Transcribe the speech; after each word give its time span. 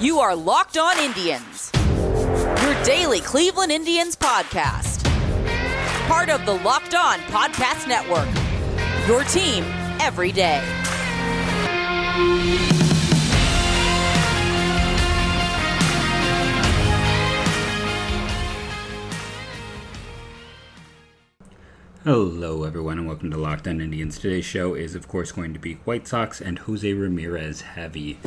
You 0.00 0.18
are 0.18 0.34
Locked 0.34 0.76
On 0.76 0.98
Indians, 0.98 1.70
your 1.74 2.82
daily 2.82 3.20
Cleveland 3.20 3.70
Indians 3.70 4.16
podcast. 4.16 5.04
Part 6.08 6.28
of 6.28 6.44
the 6.44 6.54
Locked 6.64 6.96
On 6.96 7.20
Podcast 7.20 7.86
Network, 7.86 8.26
your 9.06 9.22
team 9.22 9.62
every 10.00 10.32
day. 10.32 10.60
Hello, 22.02 22.64
everyone, 22.64 22.98
and 22.98 23.06
welcome 23.06 23.30
to 23.30 23.36
Locked 23.38 23.68
On 23.68 23.80
Indians. 23.80 24.18
Today's 24.18 24.44
show 24.44 24.74
is, 24.74 24.96
of 24.96 25.06
course, 25.06 25.30
going 25.30 25.54
to 25.54 25.60
be 25.60 25.74
White 25.84 26.08
Sox 26.08 26.40
and 26.40 26.58
Jose 26.58 26.92
Ramirez 26.92 27.60
heavy. 27.60 28.18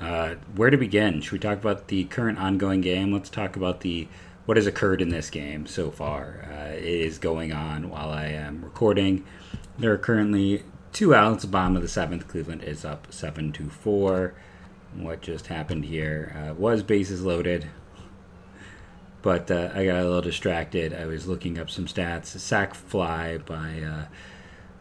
Uh, 0.00 0.34
where 0.54 0.70
to 0.70 0.76
begin? 0.76 1.20
Should 1.20 1.32
we 1.32 1.38
talk 1.38 1.58
about 1.58 1.88
the 1.88 2.04
current 2.04 2.38
ongoing 2.38 2.80
game? 2.80 3.12
Let's 3.12 3.30
talk 3.30 3.56
about 3.56 3.80
the 3.80 4.08
what 4.44 4.56
has 4.58 4.66
occurred 4.66 5.00
in 5.00 5.08
this 5.08 5.30
game 5.30 5.66
so 5.66 5.90
far. 5.90 6.46
Uh, 6.50 6.74
it 6.74 6.84
is 6.84 7.18
going 7.18 7.52
on 7.52 7.88
while 7.88 8.10
I 8.10 8.26
am 8.26 8.62
recording. 8.62 9.24
There 9.78 9.92
are 9.92 9.98
currently 9.98 10.64
two 10.92 11.14
outs. 11.14 11.44
Bottom 11.46 11.76
of 11.76 11.82
the 11.82 11.88
seventh. 11.88 12.28
Cleveland 12.28 12.62
is 12.62 12.84
up 12.84 13.06
seven 13.10 13.52
to 13.52 13.70
four. 13.70 14.34
What 14.94 15.22
just 15.22 15.46
happened 15.46 15.86
here 15.86 16.36
uh, 16.36 16.54
was 16.54 16.82
bases 16.82 17.22
loaded 17.22 17.68
but 19.24 19.50
uh, 19.50 19.70
I 19.74 19.86
got 19.86 20.00
a 20.00 20.04
little 20.04 20.20
distracted. 20.20 20.92
I 20.92 21.06
was 21.06 21.26
looking 21.26 21.58
up 21.58 21.70
some 21.70 21.86
stats. 21.86 22.34
A 22.34 22.38
sac 22.38 22.74
fly 22.74 23.38
by 23.38 23.80
uh, 23.80 24.04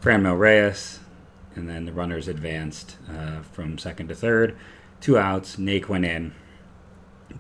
Franmil 0.02 0.38
Reyes, 0.38 1.00
and 1.56 1.70
then 1.70 1.86
the 1.86 1.94
runners 1.94 2.28
advanced 2.28 2.98
uh, 3.10 3.42
from 3.42 3.78
second 3.78 4.10
to 4.10 4.16
third. 4.16 4.58
Two 5.04 5.18
outs. 5.18 5.58
Nake 5.58 5.90
went 5.90 6.06
in. 6.06 6.34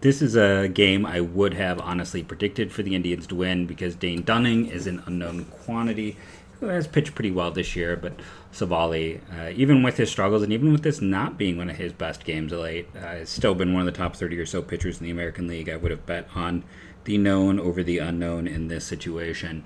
This 0.01 0.21
is 0.21 0.35
a 0.35 0.67
game 0.67 1.05
I 1.05 1.21
would 1.21 1.53
have 1.53 1.79
honestly 1.79 2.21
predicted 2.21 2.73
for 2.73 2.83
the 2.83 2.93
Indians 2.93 3.25
to 3.27 3.35
win 3.35 3.67
because 3.67 3.95
Dane 3.95 4.21
Dunning 4.21 4.65
is 4.65 4.85
an 4.85 5.01
unknown 5.05 5.45
quantity 5.45 6.17
who 6.59 6.65
has 6.65 6.87
pitched 6.87 7.15
pretty 7.15 7.31
well 7.31 7.51
this 7.51 7.73
year, 7.73 7.95
but 7.95 8.19
Civale, 8.51 9.21
uh, 9.31 9.51
even 9.55 9.81
with 9.81 9.95
his 9.95 10.11
struggles 10.11 10.43
and 10.43 10.51
even 10.51 10.73
with 10.73 10.83
this 10.83 10.99
not 10.99 11.37
being 11.37 11.55
one 11.55 11.69
of 11.69 11.77
his 11.77 11.93
best 11.93 12.25
games 12.25 12.51
of 12.51 12.59
late, 12.59 12.89
uh, 12.97 12.99
has 12.99 13.29
still 13.29 13.55
been 13.55 13.71
one 13.71 13.87
of 13.87 13.93
the 13.93 13.97
top 13.97 14.13
30 14.13 14.37
or 14.39 14.45
so 14.45 14.61
pitchers 14.61 14.99
in 14.99 15.05
the 15.05 15.11
American 15.11 15.47
League. 15.47 15.69
I 15.69 15.77
would 15.77 15.91
have 15.91 16.05
bet 16.05 16.27
on 16.35 16.65
the 17.05 17.17
known 17.17 17.61
over 17.61 17.81
the 17.81 17.99
unknown 17.99 18.45
in 18.45 18.67
this 18.67 18.83
situation. 18.83 19.63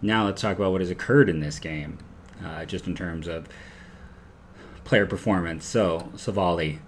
Now 0.00 0.24
let's 0.24 0.42
talk 0.42 0.56
about 0.56 0.72
what 0.72 0.80
has 0.80 0.90
occurred 0.90 1.28
in 1.28 1.38
this 1.38 1.60
game, 1.60 1.98
uh, 2.44 2.64
just 2.64 2.88
in 2.88 2.96
terms 2.96 3.28
of 3.28 3.48
player 4.82 5.06
performance. 5.06 5.64
So, 5.64 6.10
Civale, 6.16 6.80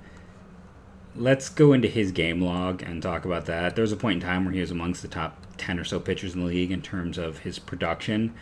let's 1.16 1.48
go 1.48 1.72
into 1.72 1.88
his 1.88 2.12
game 2.12 2.40
log 2.40 2.82
and 2.82 3.02
talk 3.02 3.24
about 3.24 3.46
that. 3.46 3.74
There 3.74 3.82
was 3.82 3.92
a 3.92 3.96
point 3.96 4.22
in 4.22 4.28
time 4.28 4.44
where 4.44 4.54
he 4.54 4.60
was 4.60 4.70
amongst 4.70 5.02
the 5.02 5.08
top 5.08 5.46
10 5.56 5.78
or 5.78 5.84
so 5.84 6.00
pitchers 6.00 6.34
in 6.34 6.40
the 6.40 6.46
league 6.46 6.70
in 6.70 6.82
terms 6.82 7.18
of 7.18 7.38
his 7.38 7.58
production. 7.58 8.34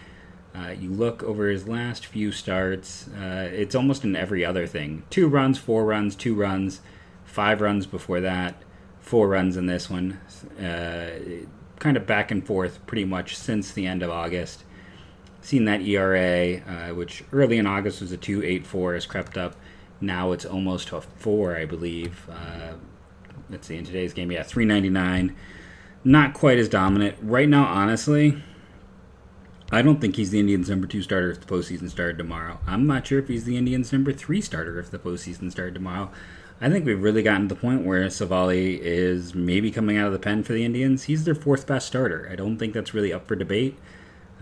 Uh, 0.54 0.70
you 0.78 0.90
look 0.90 1.22
over 1.22 1.48
his 1.48 1.66
last 1.66 2.04
few 2.04 2.30
starts, 2.30 3.08
uh, 3.08 3.48
it's 3.52 3.74
almost 3.74 4.04
in 4.04 4.14
every 4.14 4.44
other 4.44 4.66
thing 4.66 5.02
two 5.08 5.28
runs, 5.28 5.58
four 5.58 5.84
runs, 5.84 6.14
two 6.14 6.34
runs, 6.34 6.80
five 7.24 7.60
runs 7.60 7.86
before 7.86 8.20
that 8.20 8.62
four 9.02 9.28
runs 9.28 9.56
in 9.56 9.66
this 9.66 9.90
one. 9.90 10.18
Uh, 10.58 11.10
kind 11.78 11.96
of 11.96 12.06
back 12.06 12.30
and 12.30 12.46
forth 12.46 12.84
pretty 12.86 13.04
much 13.04 13.36
since 13.36 13.72
the 13.72 13.86
end 13.86 14.02
of 14.02 14.10
August. 14.10 14.64
Seen 15.42 15.64
that 15.64 15.82
ERA, 15.82 16.60
uh, 16.60 16.94
which 16.94 17.24
early 17.32 17.58
in 17.58 17.66
August 17.66 18.00
was 18.00 18.12
a 18.12 18.16
2.84, 18.16 18.94
has 18.94 19.06
crept 19.06 19.36
up. 19.36 19.56
Now 20.02 20.32
it's 20.32 20.44
almost 20.44 20.90
a 20.90 21.00
four, 21.00 21.56
I 21.56 21.64
believe. 21.64 22.28
Uh, 22.28 22.74
let's 23.48 23.68
see, 23.68 23.76
in 23.76 23.84
today's 23.84 24.12
game, 24.12 24.32
yeah, 24.32 24.42
399. 24.42 25.34
Not 26.04 26.34
quite 26.34 26.58
as 26.58 26.68
dominant. 26.68 27.16
Right 27.22 27.48
now, 27.48 27.64
honestly, 27.64 28.42
I 29.70 29.80
don't 29.80 30.00
think 30.00 30.16
he's 30.16 30.30
the 30.30 30.40
Indians' 30.40 30.68
number 30.68 30.86
two 30.86 31.02
starter 31.02 31.30
if 31.30 31.40
the 31.40 31.46
postseason 31.46 31.88
started 31.88 32.18
tomorrow. 32.18 32.58
I'm 32.66 32.86
not 32.86 33.06
sure 33.06 33.20
if 33.20 33.28
he's 33.28 33.44
the 33.44 33.56
Indians' 33.56 33.92
number 33.92 34.12
three 34.12 34.40
starter 34.40 34.78
if 34.80 34.90
the 34.90 34.98
postseason 34.98 35.50
started 35.50 35.74
tomorrow. 35.74 36.10
I 36.60 36.68
think 36.68 36.84
we've 36.84 37.02
really 37.02 37.22
gotten 37.22 37.48
to 37.48 37.54
the 37.54 37.60
point 37.60 37.84
where 37.84 38.04
Civale 38.06 38.78
is 38.80 39.34
maybe 39.34 39.70
coming 39.70 39.96
out 39.96 40.06
of 40.06 40.12
the 40.12 40.18
pen 40.18 40.42
for 40.42 40.52
the 40.52 40.64
Indians. 40.64 41.04
He's 41.04 41.24
their 41.24 41.34
fourth 41.34 41.66
best 41.66 41.86
starter. 41.86 42.28
I 42.30 42.36
don't 42.36 42.58
think 42.58 42.74
that's 42.74 42.92
really 42.94 43.12
up 43.12 43.26
for 43.26 43.34
debate 43.34 43.78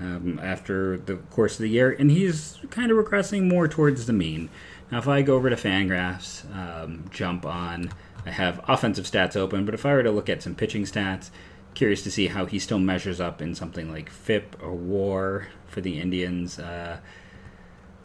um, 0.01 0.41
after 0.43 0.99
the 0.99 1.17
course 1.17 1.55
of 1.55 1.63
the 1.63 1.71
year, 1.71 1.93
and 1.99 2.11
he's 2.11 2.59
kind 2.71 2.91
of 2.91 2.99
regressing 2.99 3.49
more 3.49 3.69
towards 3.69 4.07
the 4.07 4.13
mean. 4.13 4.51
Now, 4.91 4.99
if 4.99 5.09
I 5.09 5.23
go 5.23 5.37
over 5.37 5.51
to 5.51 5.57
Fangraphs, 5.57 6.45
um, 6.55 7.05
jump 7.11 7.47
on, 7.47 7.93
I 8.27 8.31
have 8.31 8.61
offensive 8.69 9.05
stats 9.05 9.37
open, 9.37 9.65
but 9.65 9.75
if 9.75 9.87
I 9.87 9.93
were 9.93 10.03
to 10.03 10.11
look 10.11 10.29
at 10.29 10.43
some 10.43 10.55
pitching 10.55 10.83
stats, 10.83 11.31
curious 11.75 12.03
to 12.03 12.11
see 12.11 12.27
how 12.27 12.47
he 12.47 12.59
still 12.59 12.79
measures 12.79 13.21
up 13.21 13.41
in 13.41 13.55
something 13.55 13.91
like 13.91 14.11
FIP 14.11 14.57
or 14.63 14.73
WAR 14.75 15.49
for 15.67 15.81
the 15.81 16.01
Indians. 16.01 16.59
Uh, 16.59 16.99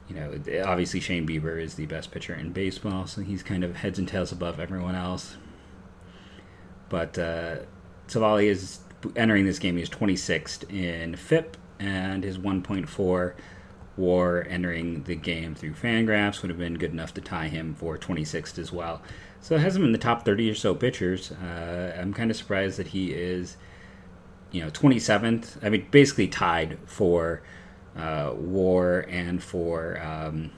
you 0.07 0.15
know, 0.15 0.63
obviously 0.63 0.99
Shane 0.99 1.27
Bieber 1.27 1.59
is 1.59 1.73
the 1.75 1.87
best 1.87 2.11
pitcher 2.11 2.35
in 2.35 2.51
baseball, 2.51 3.07
so 3.07 3.21
he's 3.21 3.41
kind 3.41 3.63
of 3.63 3.77
heads 3.77 3.97
and 3.97 4.07
tails 4.07 4.31
above 4.31 4.59
everyone 4.59 4.95
else. 4.95 5.37
But 6.89 7.17
uh, 7.17 7.57
Civale 8.07 8.47
is 8.47 8.79
entering 9.15 9.45
this 9.45 9.57
game. 9.57 9.77
He's 9.77 9.89
26th 9.89 10.71
in 10.71 11.15
FIP, 11.15 11.57
and 11.79 12.23
his 12.23 12.37
1.4 12.37 13.33
WAR 13.97 14.45
entering 14.49 15.03
the 15.03 15.15
game 15.15 15.55
through 15.55 15.73
Fangraphs 15.73 16.41
would 16.41 16.49
have 16.49 16.59
been 16.59 16.75
good 16.75 16.91
enough 16.91 17.13
to 17.15 17.21
tie 17.21 17.47
him 17.47 17.75
for 17.75 17.97
26th 17.97 18.57
as 18.57 18.71
well. 18.71 19.01
So 19.41 19.55
it 19.55 19.61
has 19.61 19.75
him 19.75 19.83
in 19.83 19.91
the 19.91 19.97
top 19.97 20.25
30 20.25 20.49
or 20.49 20.55
so 20.55 20.75
pitchers. 20.75 21.31
Uh, 21.31 21.95
I'm 21.99 22.13
kind 22.13 22.31
of 22.31 22.37
surprised 22.37 22.77
that 22.77 22.87
he 22.87 23.13
is, 23.13 23.57
you 24.51 24.61
know, 24.61 24.69
27th. 24.69 25.63
I 25.63 25.69
mean, 25.69 25.87
basically 25.91 26.27
tied 26.27 26.77
for 26.85 27.41
uh, 27.95 28.33
WAR 28.35 29.05
and 29.07 29.41
for 29.41 30.01
um, 30.01 30.51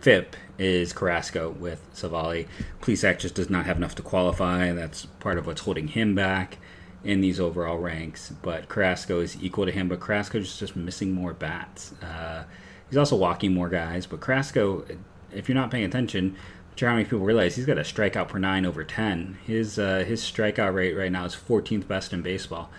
FIP 0.00 0.36
is 0.58 0.92
Carrasco 0.92 1.50
with 1.50 1.88
Civale. 1.94 2.46
Plesac 2.82 3.18
just 3.18 3.34
does 3.34 3.48
not 3.48 3.66
have 3.66 3.76
enough 3.76 3.94
to 3.94 4.02
qualify. 4.02 4.72
That's 4.72 5.06
part 5.06 5.38
of 5.38 5.46
what's 5.46 5.62
holding 5.62 5.88
him 5.88 6.14
back 6.14 6.58
in 7.04 7.20
these 7.20 7.38
overall 7.38 7.78
ranks. 7.78 8.32
But 8.42 8.68
Carrasco 8.68 9.20
is 9.20 9.42
equal 9.42 9.66
to 9.66 9.72
him, 9.72 9.88
but 9.88 10.00
Carrasco 10.00 10.38
is 10.38 10.58
just 10.58 10.76
missing 10.76 11.12
more 11.12 11.32
bats. 11.32 11.92
Uh, 12.02 12.44
he's 12.88 12.98
also 12.98 13.16
walking 13.16 13.54
more 13.54 13.68
guys, 13.68 14.06
but 14.06 14.20
Carrasco, 14.20 14.84
if 15.32 15.48
you're 15.48 15.56
not 15.56 15.70
paying 15.70 15.84
attention, 15.84 16.36
sure 16.76 16.88
how 16.88 16.94
many 16.94 17.04
people 17.04 17.20
realize 17.20 17.56
he's 17.56 17.66
got 17.66 17.78
a 17.78 17.82
strikeout 17.82 18.28
per 18.28 18.38
nine 18.38 18.64
over 18.64 18.84
10. 18.84 19.38
His, 19.46 19.78
uh, 19.78 20.04
his 20.06 20.22
strikeout 20.22 20.74
rate 20.74 20.94
right 20.94 21.10
now 21.12 21.24
is 21.24 21.34
14th 21.34 21.86
best 21.86 22.12
in 22.12 22.22
baseball 22.22 22.70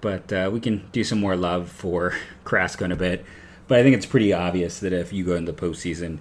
but 0.00 0.32
uh, 0.32 0.48
we 0.52 0.60
can 0.60 0.88
do 0.92 1.02
some 1.02 1.18
more 1.18 1.36
love 1.36 1.68
for 1.68 2.14
Carrasco 2.44 2.84
in 2.84 2.92
a 2.92 2.96
bit. 2.96 3.24
But 3.68 3.80
I 3.80 3.82
think 3.82 3.96
it's 3.96 4.06
pretty 4.06 4.32
obvious 4.32 4.78
that 4.80 4.92
if 4.92 5.12
you 5.12 5.24
go 5.24 5.34
in 5.34 5.44
the 5.44 5.52
postseason, 5.52 6.18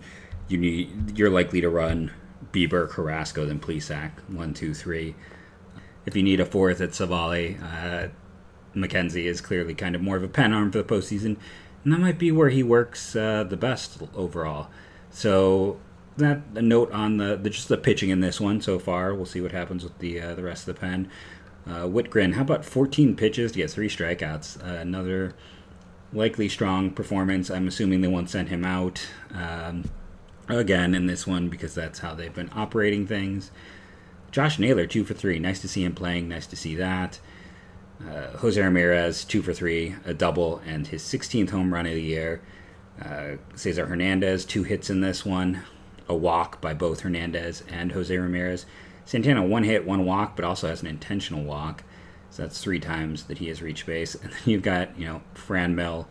you 0.47 0.57
need 0.57 1.17
you're 1.17 1.29
likely 1.29 1.61
to 1.61 1.69
run 1.69 2.11
Bieber, 2.51 2.89
Carrasco, 2.89 3.45
then 3.45 3.59
Plesac, 3.59 4.11
one, 4.27 4.53
two, 4.53 4.73
three. 4.73 5.13
If 6.05 6.15
you 6.15 6.23
need 6.23 6.39
a 6.39 6.45
fourth 6.45 6.81
at 6.81 6.91
Civale, 6.91 7.57
uh, 7.61 8.07
McKenzie 8.75 9.25
is 9.25 9.41
clearly 9.41 9.73
kind 9.73 9.95
of 9.95 10.01
more 10.01 10.17
of 10.17 10.23
a 10.23 10.27
pen 10.27 10.53
arm 10.53 10.71
for 10.71 10.77
the 10.77 10.83
postseason, 10.83 11.37
and 11.83 11.93
that 11.93 11.99
might 11.99 12.19
be 12.19 12.31
where 12.31 12.49
he 12.49 12.63
works 12.63 13.15
uh, 13.15 13.43
the 13.43 13.57
best 13.57 14.01
overall. 14.15 14.67
So 15.09 15.79
that 16.17 16.41
a 16.55 16.61
note 16.61 16.91
on 16.91 17.17
the, 17.17 17.35
the, 17.35 17.49
just 17.49 17.67
the 17.67 17.77
pitching 17.77 18.09
in 18.09 18.21
this 18.21 18.39
one 18.39 18.61
so 18.61 18.79
far. 18.79 19.13
We'll 19.13 19.25
see 19.25 19.41
what 19.41 19.51
happens 19.51 19.83
with 19.83 19.97
the 19.99 20.21
uh, 20.21 20.35
the 20.35 20.43
rest 20.43 20.67
of 20.67 20.75
the 20.75 20.81
pen. 20.81 21.09
Uh, 21.67 21.85
Wittgren, 21.87 22.33
how 22.33 22.43
about 22.43 22.63
14 22.63 23.15
pitches 23.15 23.51
to 23.53 23.57
get 23.57 23.71
three 23.71 23.89
strikeouts? 23.89 24.63
Uh, 24.63 24.79
another 24.79 25.33
likely 26.13 26.47
strong 26.47 26.91
performance. 26.91 27.49
I'm 27.49 27.67
assuming 27.67 28.01
they 28.01 28.07
won't 28.07 28.29
send 28.29 28.49
him 28.49 28.63
out 28.63 29.07
um, 29.33 29.89
again 30.47 30.93
in 30.93 31.07
this 31.07 31.25
one 31.25 31.49
because 31.49 31.73
that's 31.73 31.99
how 31.99 32.13
they've 32.13 32.33
been 32.33 32.51
operating 32.53 33.07
things. 33.07 33.51
Josh 34.35 34.59
Naylor, 34.59 34.85
two 34.85 35.05
for 35.05 35.13
three. 35.13 35.39
Nice 35.39 35.61
to 35.61 35.69
see 35.69 35.85
him 35.85 35.95
playing. 35.95 36.27
Nice 36.27 36.45
to 36.47 36.57
see 36.57 36.75
that. 36.75 37.21
Uh, 38.05 38.35
Jose 38.39 38.61
Ramirez, 38.61 39.23
two 39.23 39.41
for 39.41 39.53
three, 39.53 39.95
a 40.03 40.13
double, 40.13 40.61
and 40.65 40.85
his 40.85 41.03
16th 41.03 41.51
home 41.51 41.73
run 41.73 41.85
of 41.85 41.93
the 41.93 42.01
year. 42.01 42.41
Uh, 43.01 43.37
Cesar 43.55 43.85
Hernandez, 43.85 44.43
two 44.43 44.63
hits 44.63 44.89
in 44.89 44.99
this 44.99 45.23
one, 45.25 45.61
a 46.09 46.13
walk 46.13 46.59
by 46.59 46.73
both 46.73 46.99
Hernandez 46.99 47.63
and 47.69 47.93
Jose 47.93 48.13
Ramirez. 48.13 48.65
Santana 49.05 49.41
one 49.41 49.63
hit, 49.63 49.85
one 49.85 50.03
walk, 50.03 50.35
but 50.35 50.43
also 50.43 50.67
has 50.67 50.81
an 50.81 50.89
intentional 50.89 51.45
walk. 51.45 51.85
So 52.29 52.41
that's 52.41 52.61
three 52.61 52.81
times 52.81 53.23
that 53.27 53.37
he 53.37 53.47
has 53.47 53.61
reached 53.61 53.85
base. 53.85 54.15
And 54.21 54.33
then 54.33 54.41
you've 54.43 54.63
got 54.63 54.99
you 54.99 55.05
know 55.05 55.21
Franmil, 55.33 56.07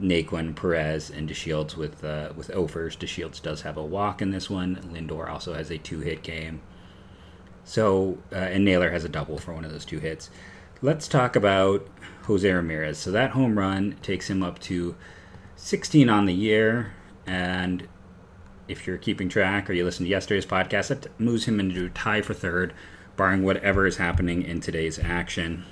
Naquin, 0.00 0.56
Perez, 0.56 1.08
and 1.08 1.30
DeShields 1.30 1.76
with 1.76 2.02
uh, 2.02 2.32
with 2.34 2.50
offers. 2.52 2.96
DeShields 2.96 3.40
does 3.40 3.62
have 3.62 3.76
a 3.76 3.84
walk 3.84 4.20
in 4.20 4.32
this 4.32 4.50
one. 4.50 4.74
Lindor 4.92 5.30
also 5.30 5.54
has 5.54 5.70
a 5.70 5.78
two 5.78 6.00
hit 6.00 6.24
game. 6.24 6.60
So 7.64 8.18
uh, 8.32 8.36
and 8.36 8.64
Naylor 8.64 8.90
has 8.90 9.04
a 9.04 9.08
double 9.08 9.38
for 9.38 9.52
one 9.52 9.64
of 9.64 9.72
those 9.72 9.84
two 9.84 9.98
hits. 9.98 10.30
Let's 10.82 11.08
talk 11.08 11.34
about 11.34 11.88
Jose 12.24 12.50
Ramirez. 12.50 12.98
So 12.98 13.10
that 13.10 13.30
home 13.30 13.58
run 13.58 13.96
takes 14.02 14.28
him 14.28 14.42
up 14.42 14.58
to 14.60 14.96
16 15.56 16.08
on 16.08 16.26
the 16.26 16.34
year, 16.34 16.92
and 17.26 17.88
if 18.68 18.86
you're 18.86 18.98
keeping 18.98 19.28
track 19.28 19.68
or 19.68 19.72
you 19.72 19.84
listened 19.84 20.06
to 20.06 20.10
yesterday's 20.10 20.46
podcast, 20.46 20.88
that 20.88 21.20
moves 21.20 21.44
him 21.44 21.60
into 21.60 21.88
tie 21.90 22.22
for 22.22 22.34
third, 22.34 22.72
barring 23.16 23.42
whatever 23.42 23.86
is 23.86 23.98
happening 23.98 24.42
in 24.42 24.60
today's 24.60 24.98
action. 24.98 25.64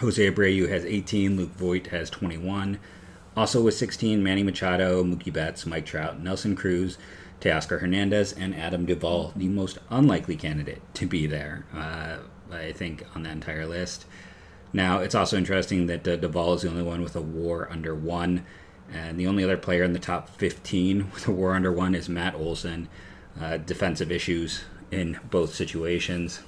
Jose 0.00 0.30
Abreu 0.30 0.68
has 0.68 0.84
18, 0.84 1.36
Luke 1.36 1.54
Voit 1.54 1.88
has 1.88 2.10
21. 2.10 2.78
Also 3.36 3.62
with 3.62 3.74
16, 3.74 4.22
Manny 4.22 4.42
Machado, 4.42 5.04
Mookie 5.04 5.32
Betts, 5.32 5.66
Mike 5.66 5.86
Trout, 5.86 6.20
Nelson 6.20 6.56
Cruz, 6.56 6.98
Teoscar 7.40 7.80
Hernandez, 7.80 8.32
and 8.32 8.54
Adam 8.54 8.84
Duvall, 8.84 9.32
the 9.36 9.48
most 9.48 9.78
unlikely 9.90 10.36
candidate 10.36 10.82
to 10.94 11.06
be 11.06 11.26
there, 11.26 11.64
uh, 11.74 12.18
I 12.52 12.72
think, 12.72 13.04
on 13.14 13.22
that 13.22 13.32
entire 13.32 13.66
list. 13.66 14.06
Now, 14.72 14.98
it's 14.98 15.14
also 15.14 15.36
interesting 15.36 15.86
that 15.86 16.06
uh, 16.06 16.16
Duvall 16.16 16.54
is 16.54 16.62
the 16.62 16.70
only 16.70 16.82
one 16.82 17.02
with 17.02 17.16
a 17.16 17.20
war 17.20 17.68
under 17.70 17.94
one, 17.94 18.44
and 18.92 19.18
the 19.18 19.26
only 19.26 19.44
other 19.44 19.56
player 19.56 19.84
in 19.84 19.92
the 19.92 19.98
top 19.98 20.28
15 20.30 21.10
with 21.14 21.28
a 21.28 21.32
war 21.32 21.54
under 21.54 21.72
one 21.72 21.94
is 21.94 22.08
Matt 22.08 22.34
Olson. 22.34 22.88
Uh, 23.40 23.56
defensive 23.56 24.10
issues 24.10 24.64
in 24.90 25.20
both 25.30 25.54
situations. 25.54 26.40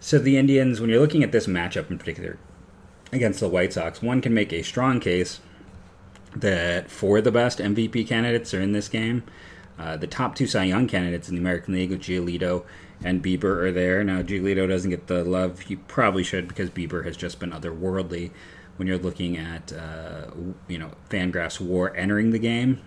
So, 0.00 0.18
the 0.18 0.36
Indians, 0.36 0.80
when 0.80 0.90
you're 0.90 1.00
looking 1.00 1.22
at 1.22 1.32
this 1.32 1.46
matchup 1.46 1.90
in 1.90 1.98
particular 1.98 2.38
against 3.12 3.40
the 3.40 3.48
White 3.48 3.72
Sox, 3.72 4.02
one 4.02 4.20
can 4.20 4.34
make 4.34 4.52
a 4.52 4.62
strong 4.62 4.98
case 4.98 5.40
that 6.40 6.90
four 6.90 7.18
of 7.18 7.24
the 7.24 7.32
best 7.32 7.58
MVP 7.58 8.06
candidates 8.06 8.52
are 8.54 8.60
in 8.60 8.72
this 8.72 8.88
game. 8.88 9.22
Uh, 9.78 9.96
the 9.96 10.06
top 10.06 10.34
two 10.34 10.46
Cy 10.46 10.64
Young 10.64 10.88
candidates 10.88 11.28
in 11.28 11.36
the 11.36 11.40
American 11.40 11.74
League 11.74 11.90
with 11.90 12.00
Giolito 12.00 12.64
and 13.02 13.22
Bieber 13.22 13.62
are 13.62 13.72
there. 13.72 14.02
Now, 14.02 14.22
Giolito 14.22 14.68
doesn't 14.68 14.90
get 14.90 15.06
the 15.06 15.24
love 15.24 15.60
he 15.60 15.76
probably 15.76 16.24
should 16.24 16.48
because 16.48 16.70
Bieber 16.70 17.04
has 17.04 17.16
just 17.16 17.38
been 17.38 17.52
otherworldly 17.52 18.32
when 18.76 18.88
you're 18.88 18.98
looking 18.98 19.36
at, 19.36 19.72
uh, 19.72 20.30
you 20.66 20.78
know, 20.78 20.92
Fangraphs 21.10 21.60
WAR 21.60 21.94
entering 21.96 22.30
the 22.30 22.38
game. 22.38 22.80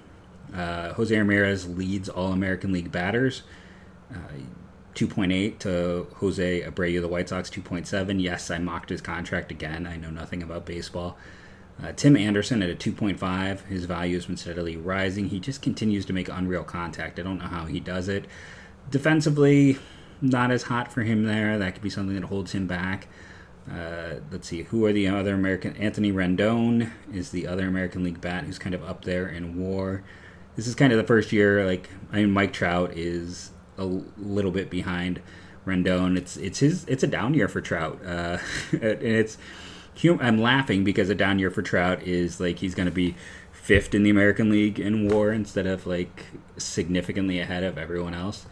Uh, 0.53 0.93
Jose 0.93 1.15
Ramirez 1.15 1.67
leads 1.67 2.09
all 2.09 2.33
American 2.33 2.71
League 2.73 2.91
batters. 2.91 3.43
Uh, 4.13 4.17
2.8 4.95 5.57
to 5.59 6.07
Jose 6.15 6.61
Abreu, 6.61 6.99
the 6.99 7.07
White 7.07 7.29
Sox, 7.29 7.49
2.7. 7.49 8.21
Yes, 8.21 8.51
I 8.51 8.57
mocked 8.57 8.89
his 8.89 8.99
contract 8.99 9.49
again. 9.51 9.87
I 9.87 9.95
know 9.95 10.09
nothing 10.09 10.43
about 10.43 10.65
baseball. 10.65 11.17
Uh, 11.81 11.91
Tim 11.93 12.15
Anderson 12.15 12.61
at 12.61 12.69
a 12.69 12.75
2.5. 12.75 13.65
His 13.65 13.85
value 13.85 14.15
has 14.15 14.25
been 14.25 14.37
steadily 14.37 14.77
rising. 14.77 15.29
He 15.29 15.39
just 15.39 15.61
continues 15.61 16.05
to 16.05 16.13
make 16.13 16.29
unreal 16.29 16.63
contact. 16.63 17.19
I 17.19 17.23
don't 17.23 17.39
know 17.39 17.45
how 17.45 17.65
he 17.65 17.79
does 17.79 18.07
it. 18.07 18.25
Defensively, 18.89 19.77
not 20.21 20.51
as 20.51 20.63
hot 20.63 20.91
for 20.91 21.01
him 21.01 21.25
there. 21.25 21.57
That 21.57 21.73
could 21.73 21.83
be 21.83 21.89
something 21.89 22.15
that 22.15 22.27
holds 22.27 22.51
him 22.51 22.67
back. 22.67 23.07
Uh, 23.69 24.15
let's 24.31 24.47
see, 24.47 24.63
who 24.63 24.85
are 24.85 24.93
the 24.93 25.07
other 25.07 25.33
American? 25.33 25.75
Anthony 25.77 26.11
Rendon 26.11 26.91
is 27.13 27.29
the 27.29 27.47
other 27.47 27.67
American 27.67 28.03
League 28.03 28.19
bat 28.19 28.43
who's 28.43 28.57
kind 28.59 28.73
of 28.73 28.83
up 28.83 29.05
there 29.05 29.27
in 29.27 29.57
war. 29.57 30.03
This 30.55 30.67
is 30.67 30.75
kind 30.75 30.91
of 30.91 30.97
the 30.97 31.05
first 31.05 31.31
year. 31.31 31.65
Like, 31.65 31.89
I 32.11 32.17
mean, 32.17 32.31
Mike 32.31 32.53
Trout 32.53 32.97
is 32.97 33.51
a 33.77 33.85
little 33.85 34.51
bit 34.51 34.69
behind 34.69 35.21
Rendon. 35.65 36.17
It's 36.17 36.37
it's 36.37 36.59
his 36.59 36.85
it's 36.85 37.03
a 37.03 37.07
down 37.07 37.33
year 37.33 37.47
for 37.47 37.61
Trout, 37.61 37.99
uh, 38.05 38.37
and 38.71 39.01
it's 39.03 39.37
I'm 40.03 40.39
laughing 40.39 40.83
because 40.83 41.09
a 41.09 41.15
down 41.15 41.39
year 41.39 41.51
for 41.51 41.61
Trout 41.61 42.03
is 42.03 42.39
like 42.39 42.59
he's 42.59 42.75
going 42.75 42.87
to 42.87 42.91
be 42.91 43.15
fifth 43.51 43.93
in 43.93 44.03
the 44.03 44.09
American 44.09 44.49
League 44.49 44.79
in 44.79 45.07
WAR 45.07 45.31
instead 45.31 45.67
of 45.67 45.85
like 45.85 46.25
significantly 46.57 47.39
ahead 47.39 47.63
of 47.63 47.77
everyone 47.77 48.13
else. 48.13 48.45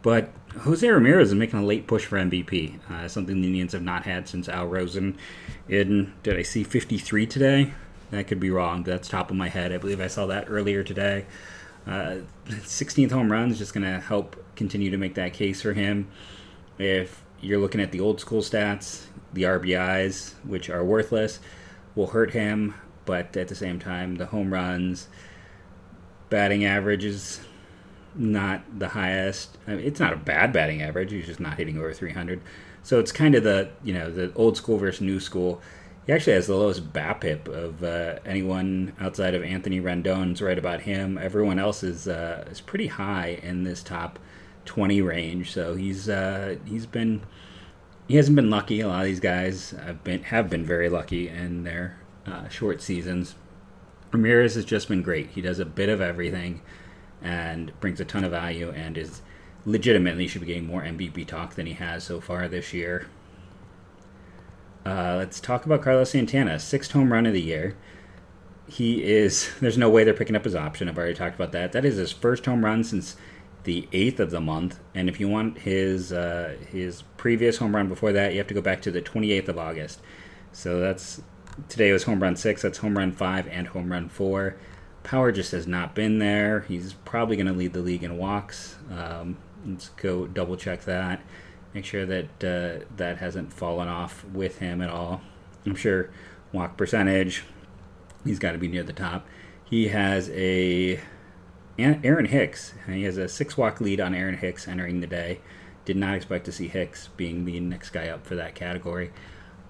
But 0.00 0.30
Jose 0.60 0.88
Ramirez 0.88 1.28
is 1.28 1.34
making 1.34 1.60
a 1.60 1.64
late 1.64 1.86
push 1.86 2.04
for 2.04 2.16
MVP, 2.16 2.78
uh, 2.90 3.08
something 3.08 3.40
the 3.40 3.46
Indians 3.46 3.72
have 3.72 3.82
not 3.82 4.04
had 4.04 4.28
since 4.28 4.48
Al 4.48 4.66
Rosen. 4.66 5.16
In 5.68 6.12
did 6.22 6.36
I 6.36 6.42
see 6.42 6.64
53 6.64 7.26
today? 7.26 7.72
That 8.10 8.26
could 8.26 8.40
be 8.40 8.50
wrong. 8.50 8.82
That's 8.82 9.08
top 9.08 9.30
of 9.30 9.36
my 9.36 9.48
head. 9.48 9.72
I 9.72 9.78
believe 9.78 10.00
I 10.00 10.08
saw 10.08 10.26
that 10.26 10.46
earlier 10.48 10.82
today. 10.82 11.24
Uh, 11.86 12.18
16th 12.48 13.10
home 13.10 13.30
run 13.30 13.50
is 13.50 13.58
just 13.58 13.74
going 13.74 13.84
to 13.84 14.00
help 14.00 14.36
continue 14.56 14.90
to 14.90 14.98
make 14.98 15.14
that 15.14 15.32
case 15.32 15.62
for 15.62 15.72
him. 15.72 16.08
If 16.78 17.22
you're 17.42 17.60
looking 17.60 17.80
at 17.80 17.92
the 17.92 18.00
old 18.00 18.20
school 18.20 18.40
stats, 18.40 19.04
the 19.32 19.42
RBIs, 19.42 20.34
which 20.44 20.70
are 20.70 20.84
worthless, 20.84 21.40
will 21.94 22.08
hurt 22.08 22.32
him, 22.32 22.74
but 23.04 23.36
at 23.36 23.48
the 23.48 23.54
same 23.54 23.78
time, 23.78 24.16
the 24.16 24.26
home 24.26 24.52
runs, 24.52 25.08
batting 26.30 26.64
average 26.64 27.04
is 27.04 27.40
not 28.14 28.62
the 28.78 28.88
highest. 28.88 29.58
I 29.66 29.72
mean, 29.74 29.86
it's 29.86 30.00
not 30.00 30.12
a 30.12 30.16
bad 30.16 30.52
batting 30.52 30.82
average. 30.82 31.10
He's 31.10 31.26
just 31.26 31.40
not 31.40 31.58
hitting 31.58 31.78
over 31.78 31.92
300. 31.92 32.40
So 32.82 32.98
it's 32.98 33.12
kind 33.12 33.34
of 33.34 33.44
the 33.44 33.70
you 33.84 33.94
know 33.94 34.10
the 34.10 34.32
old 34.34 34.56
school 34.56 34.78
versus 34.78 35.00
new 35.00 35.20
school. 35.20 35.60
He 36.06 36.12
actually 36.12 36.32
has 36.32 36.48
the 36.48 36.56
lowest 36.56 36.92
BABIP 36.92 37.46
of 37.46 37.84
uh, 37.84 38.18
anyone 38.26 38.92
outside 38.98 39.34
of 39.34 39.44
Anthony 39.44 39.80
Rendon's 39.80 40.42
right 40.42 40.58
about 40.58 40.80
him. 40.80 41.16
Everyone 41.16 41.58
else 41.58 41.82
is 41.82 42.08
uh, 42.08 42.46
is 42.50 42.60
pretty 42.60 42.88
high 42.88 43.40
in 43.42 43.64
this 43.64 43.82
top 43.82 44.18
20 44.64 45.00
range. 45.02 45.52
So 45.52 45.74
he's 45.74 46.08
uh, 46.08 46.56
he's 46.64 46.86
been 46.86 47.22
he 48.08 48.16
hasn't 48.16 48.36
been 48.36 48.50
lucky. 48.50 48.80
A 48.80 48.88
lot 48.88 49.00
of 49.00 49.06
these 49.06 49.20
guys 49.20 49.70
have 49.70 50.02
been 50.04 50.24
have 50.24 50.50
been 50.50 50.64
very 50.64 50.88
lucky 50.88 51.28
in 51.28 51.64
their 51.64 51.98
uh, 52.26 52.48
short 52.48 52.82
seasons. 52.82 53.34
Ramirez 54.12 54.54
has 54.54 54.64
just 54.64 54.88
been 54.88 55.02
great. 55.02 55.30
He 55.30 55.40
does 55.40 55.58
a 55.58 55.64
bit 55.64 55.88
of 55.88 56.00
everything 56.00 56.60
and 57.22 57.78
brings 57.80 58.00
a 58.00 58.04
ton 58.04 58.24
of 58.24 58.30
value 58.32 58.70
and 58.70 58.98
is 58.98 59.22
legitimately 59.64 60.26
should 60.26 60.40
be 60.40 60.46
getting 60.46 60.66
more 60.66 60.82
MVP 60.82 61.26
talk 61.26 61.54
than 61.54 61.66
he 61.66 61.74
has 61.74 62.04
so 62.04 62.20
far 62.20 62.48
this 62.48 62.72
year. 62.72 63.06
Uh, 64.84 65.14
let's 65.16 65.40
talk 65.40 65.64
about 65.64 65.82
Carlos 65.82 66.10
Santana, 66.10 66.58
sixth 66.58 66.92
home 66.92 67.12
run 67.12 67.26
of 67.26 67.32
the 67.32 67.40
year. 67.40 67.76
He 68.66 69.04
is. 69.04 69.50
There's 69.60 69.78
no 69.78 69.88
way 69.88 70.04
they're 70.04 70.14
picking 70.14 70.36
up 70.36 70.44
his 70.44 70.54
option. 70.56 70.88
I've 70.88 70.98
already 70.98 71.14
talked 71.14 71.36
about 71.36 71.52
that. 71.52 71.72
That 71.72 71.84
is 71.84 71.96
his 71.96 72.12
first 72.12 72.44
home 72.46 72.64
run 72.64 72.84
since 72.84 73.16
the 73.64 73.88
eighth 73.92 74.20
of 74.20 74.30
the 74.30 74.40
month. 74.40 74.78
And 74.94 75.08
if 75.08 75.20
you 75.20 75.28
want 75.28 75.58
his 75.58 76.12
uh, 76.12 76.56
his 76.70 77.02
previous 77.16 77.58
home 77.58 77.74
run 77.74 77.88
before 77.88 78.12
that, 78.12 78.32
you 78.32 78.38
have 78.38 78.48
to 78.48 78.54
go 78.54 78.60
back 78.60 78.82
to 78.82 78.90
the 78.90 79.02
28th 79.02 79.48
of 79.48 79.58
August. 79.58 80.00
So 80.52 80.80
that's 80.80 81.22
today 81.68 81.92
was 81.92 82.04
home 82.04 82.22
run 82.22 82.36
six. 82.36 82.62
That's 82.62 82.78
home 82.78 82.96
run 82.96 83.12
five 83.12 83.46
and 83.48 83.68
home 83.68 83.90
run 83.90 84.08
four. 84.08 84.56
Power 85.02 85.32
just 85.32 85.52
has 85.52 85.66
not 85.66 85.94
been 85.94 86.18
there. 86.18 86.60
He's 86.60 86.92
probably 86.92 87.36
going 87.36 87.48
to 87.48 87.52
lead 87.52 87.72
the 87.72 87.80
league 87.80 88.04
in 88.04 88.16
walks. 88.18 88.76
Um, 88.90 89.36
let's 89.66 89.88
go 89.90 90.26
double 90.26 90.56
check 90.56 90.84
that. 90.84 91.20
Make 91.74 91.84
sure 91.84 92.06
that 92.06 92.44
uh, 92.44 92.84
that 92.96 93.18
hasn't 93.18 93.52
fallen 93.52 93.88
off 93.88 94.24
with 94.26 94.58
him 94.58 94.80
at 94.80 94.90
all. 94.90 95.22
I'm 95.66 95.74
sure 95.74 96.10
walk 96.52 96.76
percentage, 96.76 97.44
he's 98.24 98.38
got 98.38 98.52
to 98.52 98.58
be 98.58 98.68
near 98.68 98.82
the 98.82 98.92
top. 98.92 99.26
He 99.64 99.88
has 99.88 100.28
a 100.30 101.00
Aaron 101.78 102.26
Hicks. 102.26 102.74
He 102.86 103.04
has 103.04 103.16
a 103.16 103.28
six 103.28 103.56
walk 103.56 103.80
lead 103.80 104.00
on 104.00 104.14
Aaron 104.14 104.36
Hicks 104.36 104.68
entering 104.68 105.00
the 105.00 105.06
day. 105.06 105.40
Did 105.84 105.96
not 105.96 106.14
expect 106.14 106.44
to 106.44 106.52
see 106.52 106.68
Hicks 106.68 107.08
being 107.16 107.44
the 107.44 107.58
next 107.60 107.90
guy 107.90 108.08
up 108.08 108.26
for 108.26 108.34
that 108.36 108.54
category. 108.54 109.10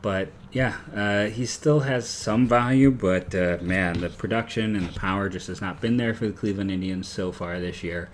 But 0.02 0.30
yeah, 0.50 0.78
uh, 0.94 1.26
he 1.26 1.46
still 1.46 1.80
has 1.80 2.08
some 2.08 2.48
value, 2.48 2.90
but 2.90 3.34
uh, 3.34 3.58
man, 3.62 4.00
the 4.00 4.10
production 4.10 4.74
and 4.74 4.88
the 4.88 4.98
power 4.98 5.28
just 5.28 5.46
has 5.46 5.60
not 5.60 5.80
been 5.80 5.96
there 5.96 6.12
for 6.12 6.26
the 6.26 6.32
Cleveland 6.32 6.72
Indians 6.72 7.06
so 7.06 7.30
far 7.30 7.60
this 7.60 7.84
year 7.84 8.10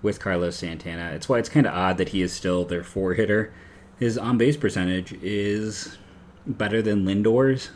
with 0.00 0.18
Carlos 0.18 0.56
Santana. 0.56 1.10
It's 1.12 1.28
why 1.28 1.38
it's 1.38 1.50
kind 1.50 1.66
of 1.66 1.74
odd 1.74 1.98
that 1.98 2.08
he 2.10 2.22
is 2.22 2.32
still 2.32 2.64
their 2.64 2.82
four 2.82 3.14
hitter. 3.14 3.52
His 3.98 4.16
on 4.16 4.38
base 4.38 4.56
percentage 4.56 5.12
is 5.22 5.98
better 6.46 6.80
than 6.80 7.04
Lindor's. 7.04 7.70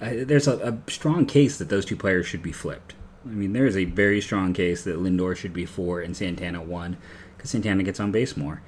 Uh, 0.00 0.10
there's 0.24 0.48
a, 0.48 0.58
a 0.58 0.90
strong 0.90 1.24
case 1.24 1.56
that 1.58 1.70
those 1.70 1.86
two 1.86 1.96
players 1.96 2.26
should 2.26 2.42
be 2.42 2.52
flipped. 2.52 2.94
I 3.24 3.28
mean, 3.28 3.52
there 3.52 3.66
is 3.66 3.76
a 3.76 3.84
very 3.84 4.20
strong 4.20 4.52
case 4.52 4.84
that 4.84 4.96
Lindor 4.96 5.36
should 5.36 5.52
be 5.52 5.64
four 5.64 6.00
and 6.00 6.16
Santana 6.16 6.60
one 6.62 6.96
because 7.36 7.50
Santana 7.50 7.82
gets 7.82 8.00
on 8.00 8.10
base 8.10 8.36
more. 8.36 8.62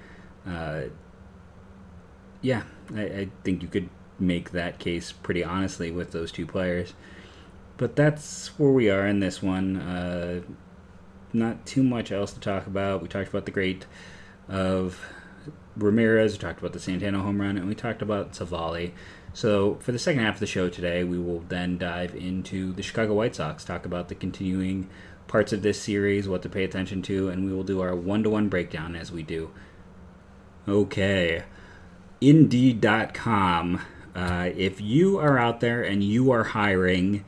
Uh, 0.46 0.82
yeah, 2.40 2.62
I, 2.94 3.02
I, 3.02 3.28
think 3.42 3.62
you 3.62 3.68
could 3.68 3.88
make 4.18 4.50
that 4.50 4.78
case 4.78 5.10
pretty 5.10 5.42
honestly 5.42 5.90
with 5.90 6.12
those 6.12 6.30
two 6.30 6.46
players. 6.46 6.92
But 7.76 7.96
that's 7.96 8.48
where 8.58 8.70
we 8.70 8.90
are 8.90 9.06
in 9.06 9.20
this 9.20 9.42
one. 9.42 9.76
Uh, 9.78 10.42
not 11.32 11.66
too 11.66 11.82
much 11.82 12.12
else 12.12 12.32
to 12.34 12.40
talk 12.40 12.66
about. 12.66 13.02
We 13.02 13.08
talked 13.08 13.30
about 13.30 13.46
the 13.46 13.50
great 13.50 13.86
of 14.48 15.00
Ramirez, 15.76 16.32
we 16.32 16.38
talked 16.38 16.60
about 16.60 16.72
the 16.72 16.78
Santana 16.78 17.20
home 17.20 17.40
run, 17.40 17.56
and 17.56 17.68
we 17.68 17.74
talked 17.74 18.02
about 18.02 18.32
Civale. 18.32 18.92
So, 19.32 19.74
for 19.76 19.90
the 19.90 19.98
second 19.98 20.22
half 20.22 20.34
of 20.34 20.40
the 20.40 20.46
show 20.46 20.68
today, 20.68 21.02
we 21.02 21.18
will 21.18 21.40
then 21.48 21.78
dive 21.78 22.14
into 22.14 22.72
the 22.72 22.82
Chicago 22.82 23.14
White 23.14 23.34
Sox, 23.34 23.64
talk 23.64 23.84
about 23.84 24.08
the 24.08 24.14
continuing 24.14 24.88
parts 25.26 25.52
of 25.52 25.62
this 25.62 25.80
series, 25.80 26.28
what 26.28 26.42
to 26.42 26.48
pay 26.48 26.62
attention 26.62 27.02
to, 27.02 27.28
and 27.28 27.44
we 27.44 27.52
will 27.52 27.64
do 27.64 27.80
our 27.80 27.96
one 27.96 28.22
to 28.22 28.30
one 28.30 28.48
breakdown 28.48 28.94
as 28.94 29.10
we 29.10 29.22
do. 29.22 29.50
Okay. 30.68 31.42
Indeed.com. 32.20 33.80
Uh, 34.14 34.50
if 34.56 34.80
you 34.80 35.18
are 35.18 35.38
out 35.38 35.58
there 35.58 35.82
and 35.82 36.04
you 36.04 36.30
are 36.30 36.44
hiring, 36.44 37.24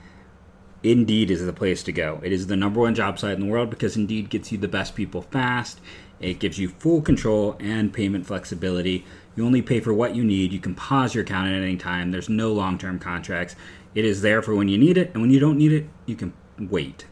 Indeed 0.84 1.32
is 1.32 1.44
the 1.44 1.52
place 1.52 1.82
to 1.82 1.92
go. 1.92 2.20
It 2.22 2.32
is 2.32 2.46
the 2.46 2.56
number 2.56 2.80
one 2.80 2.94
job 2.94 3.18
site 3.18 3.34
in 3.34 3.40
the 3.40 3.50
world 3.52 3.70
because 3.70 3.96
Indeed 3.96 4.30
gets 4.30 4.52
you 4.52 4.58
the 4.58 4.68
best 4.68 4.94
people 4.94 5.22
fast. 5.22 5.80
It 6.20 6.38
gives 6.38 6.58
you 6.58 6.68
full 6.68 7.02
control 7.02 7.56
and 7.60 7.92
payment 7.92 8.26
flexibility. 8.26 9.04
You 9.34 9.44
only 9.44 9.62
pay 9.62 9.80
for 9.80 9.92
what 9.92 10.14
you 10.14 10.24
need. 10.24 10.52
You 10.52 10.60
can 10.60 10.74
pause 10.74 11.14
your 11.14 11.24
account 11.24 11.48
at 11.48 11.62
any 11.62 11.76
time. 11.76 12.10
There's 12.10 12.28
no 12.28 12.52
long 12.52 12.78
term 12.78 12.98
contracts. 12.98 13.54
It 13.94 14.04
is 14.04 14.22
there 14.22 14.42
for 14.42 14.54
when 14.54 14.68
you 14.68 14.78
need 14.78 14.98
it, 14.98 15.10
and 15.12 15.22
when 15.22 15.30
you 15.30 15.40
don't 15.40 15.58
need 15.58 15.72
it, 15.72 15.86
you 16.06 16.16
can 16.16 16.32
wait. 16.58 17.06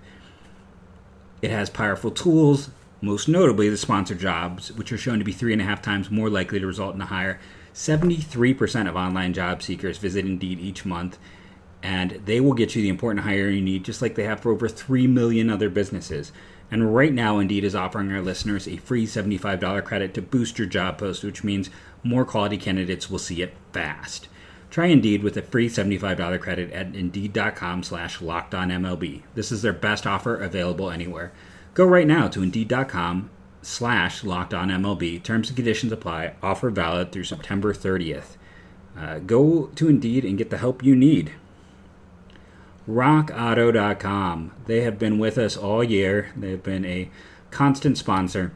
It 1.42 1.50
has 1.50 1.68
powerful 1.68 2.10
tools, 2.10 2.70
most 3.00 3.28
notably 3.28 3.68
the 3.68 3.76
sponsor 3.76 4.14
jobs, 4.14 4.72
which 4.72 4.92
are 4.92 4.98
shown 4.98 5.18
to 5.18 5.24
be 5.24 5.32
three 5.32 5.52
and 5.52 5.60
a 5.60 5.64
half 5.66 5.82
times 5.82 6.10
more 6.10 6.30
likely 6.30 6.58
to 6.60 6.66
result 6.66 6.94
in 6.94 7.00
a 7.02 7.06
hire. 7.06 7.38
73% 7.74 8.88
of 8.88 8.96
online 8.96 9.34
job 9.34 9.62
seekers 9.62 9.98
visit 9.98 10.24
Indeed 10.24 10.60
each 10.60 10.86
month, 10.86 11.18
and 11.82 12.12
they 12.24 12.40
will 12.40 12.54
get 12.54 12.74
you 12.74 12.82
the 12.82 12.88
important 12.88 13.24
hire 13.24 13.48
you 13.48 13.60
need, 13.60 13.84
just 13.84 14.00
like 14.00 14.14
they 14.14 14.24
have 14.24 14.40
for 14.40 14.52
over 14.52 14.68
3 14.68 15.06
million 15.06 15.50
other 15.50 15.68
businesses. 15.68 16.32
And 16.70 16.94
right 16.94 17.12
now, 17.12 17.38
Indeed 17.38 17.64
is 17.64 17.74
offering 17.74 18.10
our 18.10 18.20
listeners 18.20 18.66
a 18.66 18.78
free 18.78 19.06
$75 19.06 19.84
credit 19.84 20.14
to 20.14 20.22
boost 20.22 20.58
your 20.58 20.66
job 20.66 20.98
post, 20.98 21.22
which 21.22 21.44
means 21.44 21.70
more 22.02 22.24
quality 22.24 22.56
candidates 22.56 23.10
will 23.10 23.18
see 23.18 23.42
it 23.42 23.54
fast. 23.72 24.28
Try 24.70 24.86
Indeed 24.86 25.22
with 25.22 25.36
a 25.36 25.42
free 25.42 25.68
$75 25.68 26.40
credit 26.40 26.72
at 26.72 26.96
Indeed.com 26.96 27.84
slash 27.84 28.18
LockedOnMLB. 28.18 29.22
This 29.34 29.52
is 29.52 29.62
their 29.62 29.72
best 29.72 30.06
offer 30.06 30.34
available 30.34 30.90
anywhere. 30.90 31.32
Go 31.74 31.84
right 31.84 32.06
now 32.06 32.26
to 32.28 32.42
Indeed.com 32.42 33.30
slash 33.62 34.22
LockedOnMLB. 34.22 35.22
Terms 35.22 35.48
and 35.48 35.56
conditions 35.56 35.92
apply. 35.92 36.34
Offer 36.42 36.70
valid 36.70 37.12
through 37.12 37.24
September 37.24 37.72
30th. 37.72 38.36
Uh, 38.98 39.18
go 39.20 39.66
to 39.76 39.88
Indeed 39.88 40.24
and 40.24 40.38
get 40.38 40.50
the 40.50 40.58
help 40.58 40.82
you 40.82 40.96
need. 40.96 41.32
RockAuto.com. 42.88 44.52
They 44.66 44.82
have 44.82 44.98
been 44.98 45.18
with 45.18 45.38
us 45.38 45.56
all 45.56 45.82
year. 45.82 46.32
They've 46.36 46.62
been 46.62 46.84
a 46.84 47.10
constant 47.50 47.96
sponsor. 47.98 48.52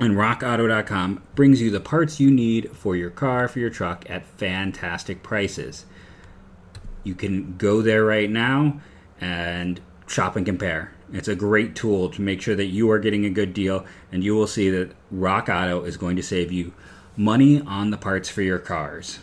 And 0.00 0.14
RockAuto.com 0.14 1.22
brings 1.34 1.60
you 1.60 1.70
the 1.70 1.80
parts 1.80 2.18
you 2.18 2.30
need 2.30 2.70
for 2.72 2.96
your 2.96 3.10
car, 3.10 3.46
for 3.46 3.60
your 3.60 3.70
truck 3.70 4.04
at 4.10 4.26
fantastic 4.26 5.22
prices. 5.22 5.86
You 7.04 7.14
can 7.14 7.56
go 7.56 7.82
there 7.82 8.04
right 8.04 8.30
now 8.30 8.80
and 9.20 9.80
shop 10.06 10.34
and 10.34 10.44
compare. 10.44 10.92
It's 11.12 11.28
a 11.28 11.36
great 11.36 11.76
tool 11.76 12.08
to 12.10 12.22
make 12.22 12.40
sure 12.40 12.56
that 12.56 12.66
you 12.66 12.90
are 12.90 12.98
getting 12.98 13.24
a 13.24 13.30
good 13.30 13.52
deal, 13.52 13.84
and 14.10 14.24
you 14.24 14.34
will 14.34 14.46
see 14.46 14.70
that 14.70 14.92
Rock 15.10 15.48
Auto 15.48 15.84
is 15.84 15.96
going 15.96 16.16
to 16.16 16.22
save 16.22 16.50
you 16.50 16.72
money 17.16 17.60
on 17.60 17.90
the 17.90 17.98
parts 17.98 18.28
for 18.28 18.42
your 18.42 18.58
cars. 18.58 19.18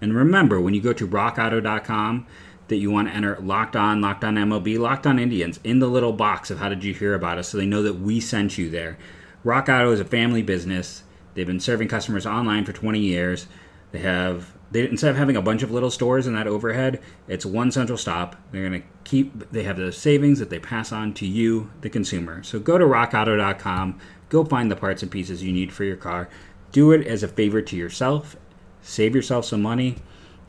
And 0.00 0.14
remember, 0.14 0.60
when 0.60 0.74
you 0.74 0.80
go 0.80 0.92
to 0.92 1.06
rockauto.com, 1.06 2.26
that 2.68 2.76
you 2.76 2.90
want 2.90 3.08
to 3.08 3.14
enter 3.14 3.36
locked 3.40 3.76
on, 3.76 4.00
locked 4.00 4.24
on 4.24 4.36
MLB, 4.36 4.78
locked 4.78 5.06
on 5.06 5.18
Indians 5.18 5.58
in 5.64 5.78
the 5.78 5.88
little 5.88 6.12
box 6.12 6.50
of 6.50 6.58
how 6.58 6.68
did 6.68 6.84
you 6.84 6.94
hear 6.94 7.14
about 7.14 7.38
us 7.38 7.48
so 7.48 7.58
they 7.58 7.66
know 7.66 7.82
that 7.82 7.98
we 7.98 8.20
sent 8.20 8.56
you 8.56 8.70
there. 8.70 8.98
Rock 9.42 9.68
Auto 9.68 9.90
is 9.92 10.00
a 10.00 10.04
family 10.04 10.42
business. 10.42 11.02
They've 11.34 11.46
been 11.46 11.60
serving 11.60 11.88
customers 11.88 12.26
online 12.26 12.64
for 12.64 12.72
20 12.72 12.98
years. 12.98 13.46
They 13.92 14.00
have 14.00 14.52
they 14.70 14.86
instead 14.86 15.10
of 15.10 15.16
having 15.16 15.36
a 15.36 15.42
bunch 15.42 15.62
of 15.62 15.70
little 15.70 15.90
stores 15.90 16.26
in 16.26 16.34
that 16.34 16.46
overhead, 16.46 17.00
it's 17.26 17.46
one 17.46 17.70
central 17.70 17.96
stop. 17.96 18.36
They're 18.52 18.68
going 18.68 18.82
to 18.82 18.88
keep 19.04 19.50
they 19.50 19.62
have 19.62 19.78
the 19.78 19.92
savings 19.92 20.38
that 20.40 20.50
they 20.50 20.58
pass 20.58 20.92
on 20.92 21.14
to 21.14 21.26
you, 21.26 21.70
the 21.80 21.88
consumer. 21.88 22.42
So 22.42 22.58
go 22.58 22.76
to 22.76 22.84
rockauto.com, 22.84 23.98
go 24.28 24.44
find 24.44 24.70
the 24.70 24.76
parts 24.76 25.02
and 25.02 25.10
pieces 25.10 25.42
you 25.42 25.52
need 25.52 25.72
for 25.72 25.84
your 25.84 25.96
car. 25.96 26.28
Do 26.70 26.92
it 26.92 27.06
as 27.06 27.22
a 27.22 27.28
favor 27.28 27.62
to 27.62 27.76
yourself. 27.76 28.36
Save 28.82 29.14
yourself 29.14 29.46
some 29.46 29.62
money 29.62 29.96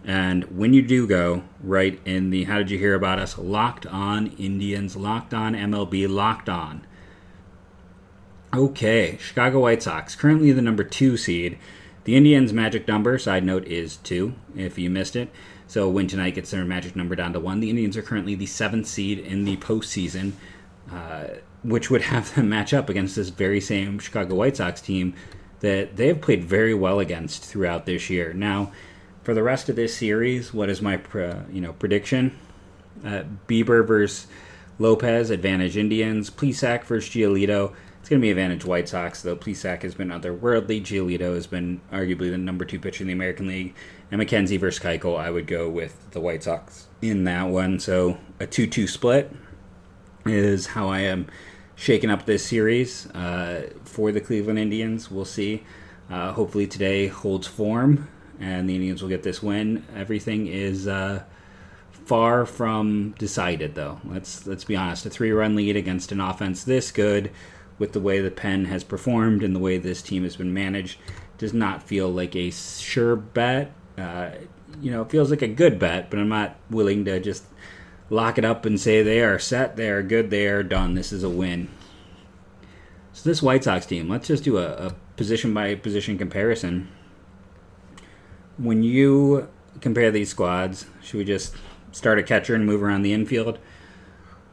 and 0.05 0.45
when 0.45 0.73
you 0.73 0.81
do 0.81 1.05
go, 1.05 1.43
write 1.61 1.99
in 2.05 2.29
the 2.29 2.45
How 2.45 2.59
Did 2.59 2.71
You 2.71 2.79
Hear 2.79 2.95
About 2.95 3.19
Us? 3.19 3.37
Locked 3.37 3.85
on 3.85 4.27
Indians, 4.37 4.95
Locked 4.95 5.33
on 5.33 5.53
MLB, 5.53 6.07
Locked 6.09 6.49
on. 6.49 6.85
Okay, 8.53 9.17
Chicago 9.21 9.59
White 9.59 9.83
Sox, 9.83 10.15
currently 10.15 10.51
the 10.51 10.61
number 10.61 10.83
two 10.83 11.17
seed. 11.17 11.57
The 12.05 12.15
Indians' 12.15 12.53
magic 12.53 12.87
number, 12.87 13.19
side 13.19 13.43
note, 13.43 13.67
is 13.67 13.97
two, 13.97 14.33
if 14.55 14.79
you 14.79 14.89
missed 14.89 15.15
it. 15.15 15.29
So 15.67 15.87
when 15.87 16.07
tonight 16.07 16.33
gets 16.33 16.49
their 16.49 16.65
magic 16.65 16.95
number 16.95 17.15
down 17.15 17.33
to 17.33 17.39
one. 17.39 17.59
The 17.59 17.69
Indians 17.69 17.95
are 17.95 18.01
currently 18.01 18.33
the 18.33 18.47
seventh 18.47 18.87
seed 18.87 19.19
in 19.19 19.45
the 19.45 19.57
postseason, 19.57 20.31
uh, 20.91 21.25
which 21.61 21.91
would 21.91 22.01
have 22.13 22.33
them 22.33 22.49
match 22.49 22.73
up 22.73 22.89
against 22.89 23.15
this 23.15 23.29
very 23.29 23.61
same 23.61 23.99
Chicago 23.99 24.33
White 24.33 24.57
Sox 24.57 24.81
team 24.81 25.13
that 25.59 25.97
they 25.97 26.07
have 26.07 26.21
played 26.21 26.43
very 26.43 26.73
well 26.73 26.99
against 26.99 27.43
throughout 27.43 27.85
this 27.85 28.09
year. 28.09 28.33
Now, 28.33 28.71
for 29.23 29.33
the 29.33 29.43
rest 29.43 29.69
of 29.69 29.75
this 29.75 29.95
series, 29.95 30.53
what 30.53 30.69
is 30.69 30.81
my 30.81 30.99
you 31.51 31.61
know 31.61 31.73
prediction? 31.73 32.37
Uh, 33.03 33.23
Bieber 33.47 33.85
versus 33.85 34.27
Lopez, 34.77 35.29
advantage 35.29 35.77
Indians. 35.77 36.29
Plesac 36.29 36.83
versus 36.83 37.09
Giolito. 37.13 37.73
It's 37.99 38.09
going 38.09 38.21
to 38.21 38.25
be 38.25 38.31
advantage 38.31 38.65
White 38.65 38.87
Sox, 38.87 39.21
though 39.21 39.35
Plesac 39.35 39.83
has 39.83 39.93
been 39.93 40.07
otherworldly. 40.07 40.81
Giolito 40.81 41.35
has 41.35 41.47
been 41.47 41.81
arguably 41.91 42.31
the 42.31 42.37
number 42.37 42.63
two 42.65 42.79
pitcher 42.79 43.03
in 43.03 43.07
the 43.07 43.13
American 43.13 43.47
League. 43.47 43.75
And 44.09 44.21
McKenzie 44.21 44.59
versus 44.59 44.81
Keuchel, 44.81 45.19
I 45.19 45.29
would 45.29 45.47
go 45.47 45.69
with 45.69 46.09
the 46.11 46.19
White 46.19 46.43
Sox 46.43 46.87
in 47.01 47.25
that 47.25 47.49
one. 47.49 47.79
So 47.79 48.17
a 48.39 48.47
2 48.47 48.67
2 48.67 48.87
split 48.87 49.31
is 50.25 50.67
how 50.67 50.89
I 50.89 50.99
am 50.99 51.27
shaking 51.75 52.09
up 52.09 52.25
this 52.25 52.45
series 52.45 53.07
uh, 53.11 53.69
for 53.83 54.11
the 54.11 54.21
Cleveland 54.21 54.59
Indians. 54.59 55.11
We'll 55.11 55.25
see. 55.25 55.63
Uh, 56.09 56.31
hopefully 56.31 56.65
today 56.65 57.07
holds 57.07 57.47
form 57.47 58.07
and 58.39 58.69
the 58.69 58.75
Indians 58.75 59.01
will 59.01 59.09
get 59.09 59.23
this 59.23 59.43
win. 59.43 59.85
Everything 59.95 60.47
is 60.47 60.87
uh, 60.87 61.23
far 61.91 62.45
from 62.45 63.13
decided, 63.17 63.75
though. 63.75 63.99
Let's 64.05 64.47
let's 64.47 64.63
be 64.63 64.75
honest. 64.75 65.05
A 65.05 65.09
three-run 65.09 65.55
lead 65.55 65.75
against 65.75 66.11
an 66.11 66.19
offense 66.19 66.63
this 66.63 66.91
good, 66.91 67.31
with 67.77 67.93
the 67.93 67.99
way 67.99 68.19
the 68.19 68.31
pen 68.31 68.65
has 68.65 68.83
performed 68.83 69.43
and 69.43 69.55
the 69.55 69.59
way 69.59 69.77
this 69.77 70.01
team 70.01 70.23
has 70.23 70.35
been 70.35 70.53
managed, 70.53 70.99
does 71.37 71.53
not 71.53 71.83
feel 71.83 72.09
like 72.09 72.35
a 72.35 72.51
sure 72.51 73.15
bet. 73.15 73.71
Uh, 73.97 74.31
you 74.81 74.91
know, 74.91 75.01
it 75.01 75.11
feels 75.11 75.29
like 75.29 75.41
a 75.41 75.47
good 75.47 75.79
bet, 75.79 76.09
but 76.09 76.19
I'm 76.19 76.29
not 76.29 76.55
willing 76.69 77.05
to 77.05 77.19
just 77.19 77.43
lock 78.09 78.37
it 78.37 78.45
up 78.45 78.65
and 78.65 78.79
say 78.79 79.03
they 79.03 79.21
are 79.21 79.39
set, 79.39 79.75
they 79.75 79.89
are 79.89 80.01
good, 80.01 80.29
they 80.29 80.47
are 80.47 80.63
done. 80.63 80.93
This 80.93 81.11
is 81.11 81.23
a 81.23 81.29
win. 81.29 81.69
So 83.13 83.29
this 83.29 83.41
White 83.41 83.63
Sox 83.63 83.85
team, 83.85 84.07
let's 84.07 84.27
just 84.27 84.43
do 84.43 84.57
a, 84.57 84.67
a 84.71 84.95
position 85.17 85.53
by 85.53 85.75
position 85.75 86.17
comparison 86.17 86.87
when 88.59 88.83
you 88.83 89.47
compare 89.81 90.11
these 90.11 90.29
squads, 90.29 90.85
should 91.01 91.17
we 91.17 91.25
just 91.25 91.55
start 91.91 92.19
a 92.19 92.23
catcher 92.23 92.53
and 92.53 92.65
move 92.65 92.83
around 92.83 93.01
the 93.01 93.13
infield? 93.13 93.57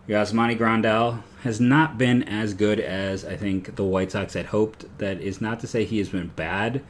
Yasmani 0.09 0.57
Grandal 0.57 1.23
has 1.43 1.61
not 1.61 1.99
been 1.99 2.23
as 2.23 2.55
good 2.55 2.79
as 2.79 3.25
I 3.25 3.37
think 3.37 3.75
the 3.75 3.85
White 3.85 4.13
Sox 4.13 4.35
had 4.35 4.47
hoped. 4.47 4.87
That 4.99 5.21
is 5.21 5.41
not 5.41 5.61
to 5.61 5.67
say 5.67 5.85
he 5.85 5.99
has 5.99 6.09
been 6.09 6.29
bad 6.29 6.83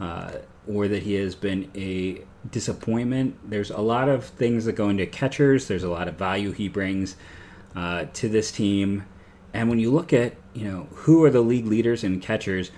uh, 0.00 0.32
or 0.66 0.88
that 0.88 1.02
he 1.02 1.14
has 1.14 1.34
been 1.34 1.70
a 1.74 2.22
disappointment. 2.50 3.38
There's 3.48 3.70
a 3.70 3.80
lot 3.80 4.08
of 4.08 4.24
things 4.24 4.64
that 4.64 4.72
go 4.72 4.88
into 4.88 5.06
catchers. 5.06 5.68
There's 5.68 5.84
a 5.84 5.90
lot 5.90 6.08
of 6.08 6.14
value 6.14 6.52
he 6.52 6.68
brings 6.68 7.16
uh, 7.76 8.06
to 8.14 8.28
this 8.28 8.50
team. 8.50 9.04
And 9.52 9.68
when 9.68 9.78
you 9.78 9.90
look 9.90 10.14
at, 10.14 10.34
you 10.54 10.64
know, 10.64 10.88
who 10.92 11.22
are 11.24 11.30
the 11.30 11.42
league 11.42 11.66
leaders 11.66 12.02
in 12.02 12.20
catchers, 12.20 12.70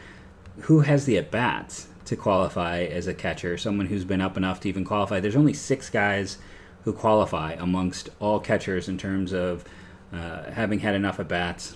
who 0.62 0.80
has 0.80 1.04
the 1.04 1.16
at 1.16 1.30
bats? 1.30 1.86
To 2.06 2.16
qualify 2.16 2.84
as 2.84 3.06
a 3.06 3.14
catcher, 3.14 3.58
someone 3.58 3.86
who's 3.86 4.04
been 4.04 4.20
up 4.20 4.36
enough 4.36 4.60
to 4.60 4.68
even 4.68 4.84
qualify. 4.84 5.20
There's 5.20 5.36
only 5.36 5.52
six 5.52 5.90
guys 5.90 6.38
who 6.84 6.92
qualify 6.92 7.54
amongst 7.54 8.10
all 8.20 8.38
catchers 8.38 8.88
in 8.88 8.96
terms 8.96 9.32
of 9.32 9.64
uh, 10.12 10.50
having 10.52 10.78
had 10.78 10.94
enough 10.94 11.18
at 11.18 11.26
bats. 11.26 11.74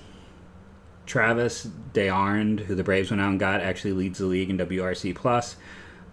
Travis 1.05 1.65
d'Arnaud, 1.93 2.63
who 2.65 2.77
the 2.77 2.85
Braves 2.85 3.11
went 3.11 3.21
out 3.21 3.31
and 3.31 3.41
got, 3.41 3.61
actually 3.61 3.93
leads 3.93 4.21
the 4.21 4.27
league 4.27 4.51
in 4.51 4.59
WRC 4.59 5.13
plus. 5.17 5.57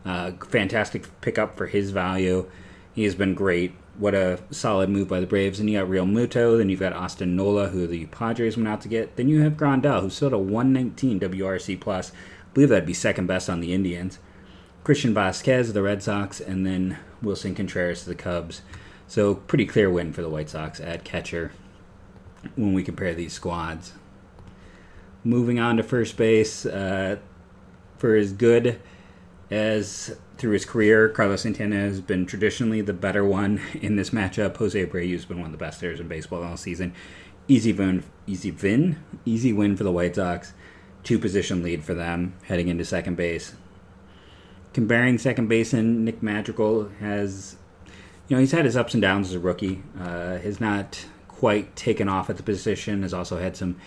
Uh, 0.04 0.32
fantastic 0.50 1.22
pickup 1.22 1.56
for 1.56 1.68
his 1.68 1.92
value. 1.92 2.50
He 2.94 3.04
has 3.04 3.14
been 3.14 3.36
great. 3.36 3.74
What 4.00 4.16
a 4.16 4.40
solid 4.50 4.90
move 4.90 5.08
by 5.08 5.20
the 5.20 5.28
Braves. 5.28 5.60
And 5.60 5.70
you 5.70 5.80
got 5.80 5.88
Realmuto. 5.88 6.58
Then 6.58 6.70
you've 6.70 6.80
got 6.80 6.94
Austin 6.94 7.36
Nola, 7.36 7.68
who 7.68 7.86
the 7.86 8.08
Padres 8.08 8.58
went 8.58 8.68
out 8.68 8.82
to 8.82 8.88
get. 8.88 9.16
Then 9.16 9.30
you 9.30 9.42
have 9.42 9.54
Grandal, 9.54 10.02
who's 10.02 10.16
still 10.16 10.30
at 10.30 10.34
a 10.34 10.40
119 10.40 11.20
WRC 11.20 11.80
plus 11.80 12.12
believe 12.58 12.70
that'd 12.70 12.88
be 12.88 12.94
second 12.94 13.28
best 13.28 13.52
on 13.52 13.60
the 13.60 13.72
Indians. 13.72 14.18
Christian 14.84 15.14
Vasquez 15.14 15.68
of 15.68 15.76
the 15.76 15.84
Red 15.84 16.02
Sox, 16.02 16.40
and 16.40 16.66
then 16.66 16.98
Willson 17.22 17.56
Contreras 17.56 18.02
to 18.02 18.10
the 18.10 18.16
Cubs. 18.16 18.64
So 19.08 19.36
pretty 19.36 19.68
clear 19.68 19.92
win 19.92 20.12
for 20.12 20.24
the 20.24 20.30
White 20.30 20.50
Sox 20.50 20.80
at 20.80 21.04
catcher 21.04 21.52
when 22.56 22.74
we 22.74 22.84
compare 22.84 23.14
these 23.14 23.34
squads. 23.34 23.94
Moving 25.24 25.60
on 25.60 25.78
to 25.78 25.84
first 25.84 26.18
base, 26.18 26.66
uh, 26.66 27.18
for 28.00 28.16
as 28.16 28.34
good 28.34 28.82
as 29.52 30.18
through 30.40 30.54
his 30.54 30.66
career, 30.66 31.10
Carlos 31.10 31.44
Santana 31.44 31.76
has 31.76 32.02
been 32.02 32.26
traditionally 32.26 32.82
the 32.82 32.92
better 32.92 33.24
one 33.24 33.62
in 33.80 33.98
this 33.98 34.10
matchup. 34.10 34.58
Jose 34.58 34.84
Abreu 34.84 35.12
has 35.12 35.26
been 35.26 35.38
one 35.38 35.46
of 35.46 35.52
the 35.52 35.60
best 35.60 35.80
hitters 35.80 36.00
in 36.00 36.08
baseball 36.08 36.42
all 36.42 36.58
season. 36.58 36.96
Easy 37.48 37.72
win, 37.72 38.04
easy 38.26 38.50
win, 38.50 38.98
easy 39.26 39.54
win 39.54 39.78
for 39.78 39.84
the 39.84 39.92
White 39.92 40.16
Sox 40.16 40.54
two 41.08 41.18
position 41.18 41.64
lead 41.64 41.86
for 41.86 41.94
them 41.94 42.34
heading 42.48 42.68
into 42.68 42.84
second 42.84 43.16
base. 43.16 43.56
Comparing 44.74 45.18
second 45.18 45.48
baseman 45.48 46.04
Nick 46.04 46.22
Madrigal 46.22 46.90
has, 47.00 47.56
you 48.28 48.36
know, 48.36 48.42
he's 48.42 48.52
had 48.52 48.66
his 48.66 48.76
ups 48.76 48.94
and 48.94 49.02
downs 49.02 49.30
as 49.30 49.36
a 49.36 49.40
rookie. 49.40 49.84
Uh, 49.98 50.38
has 50.40 50.60
not 50.60 51.06
quite 51.30 51.78
taken 51.78 52.10
off 52.10 52.30
at 52.30 52.36
the 52.36 52.44
position. 52.44 53.04
Has 53.04 53.14
also 53.14 53.38
had 53.40 53.56
some 53.56 53.78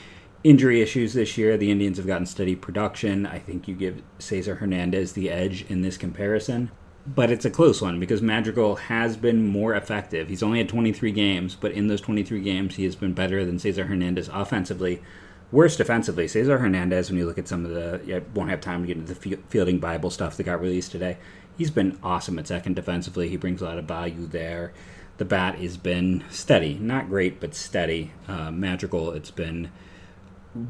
injury 0.44 0.80
issues 0.80 1.12
this 1.12 1.36
year. 1.36 1.58
The 1.58 1.70
Indians 1.70 1.98
have 1.98 2.06
gotten 2.06 2.24
steady 2.24 2.56
production. 2.56 3.26
I 3.26 3.38
think 3.38 3.68
you 3.68 3.74
give 3.74 4.02
Cesar 4.18 4.54
Hernandez 4.54 5.12
the 5.12 5.28
edge 5.28 5.66
in 5.68 5.82
this 5.82 5.98
comparison. 5.98 6.70
But 7.06 7.30
it's 7.30 7.44
a 7.44 7.50
close 7.50 7.82
one 7.82 8.00
because 8.00 8.22
Madrigal 8.22 8.76
has 8.76 9.18
been 9.18 9.46
more 9.46 9.74
effective. 9.74 10.28
He's 10.28 10.42
only 10.42 10.58
had 10.58 10.70
23 10.70 11.12
games, 11.12 11.54
but 11.54 11.72
in 11.72 11.88
those 11.88 12.00
23 12.00 12.40
games, 12.40 12.76
he 12.76 12.84
has 12.84 12.96
been 12.96 13.12
better 13.12 13.44
than 13.44 13.58
Cesar 13.58 13.84
Hernandez 13.84 14.30
offensively 14.32 15.02
Worse 15.52 15.76
defensively, 15.76 16.28
Cesar 16.28 16.58
Hernandez. 16.58 17.10
When 17.10 17.18
you 17.18 17.26
look 17.26 17.38
at 17.38 17.48
some 17.48 17.64
of 17.64 17.72
the, 17.72 18.16
I 18.16 18.22
won't 18.34 18.50
have 18.50 18.60
time 18.60 18.82
to 18.82 18.86
get 18.86 18.96
into 18.96 19.14
the 19.14 19.36
fielding 19.48 19.78
Bible 19.78 20.10
stuff 20.10 20.36
that 20.36 20.44
got 20.44 20.60
released 20.60 20.92
today. 20.92 21.18
He's 21.58 21.70
been 21.70 21.98
awesome 22.02 22.38
at 22.38 22.46
second 22.46 22.76
defensively. 22.76 23.28
He 23.28 23.36
brings 23.36 23.60
a 23.60 23.64
lot 23.64 23.78
of 23.78 23.86
value 23.86 24.26
there. 24.26 24.72
The 25.18 25.24
bat 25.24 25.56
has 25.56 25.76
been 25.76 26.24
steady, 26.30 26.78
not 26.78 27.08
great, 27.08 27.40
but 27.40 27.54
steady, 27.54 28.12
uh, 28.28 28.50
Madrigal. 28.50 29.10
It's 29.12 29.32
been 29.32 29.70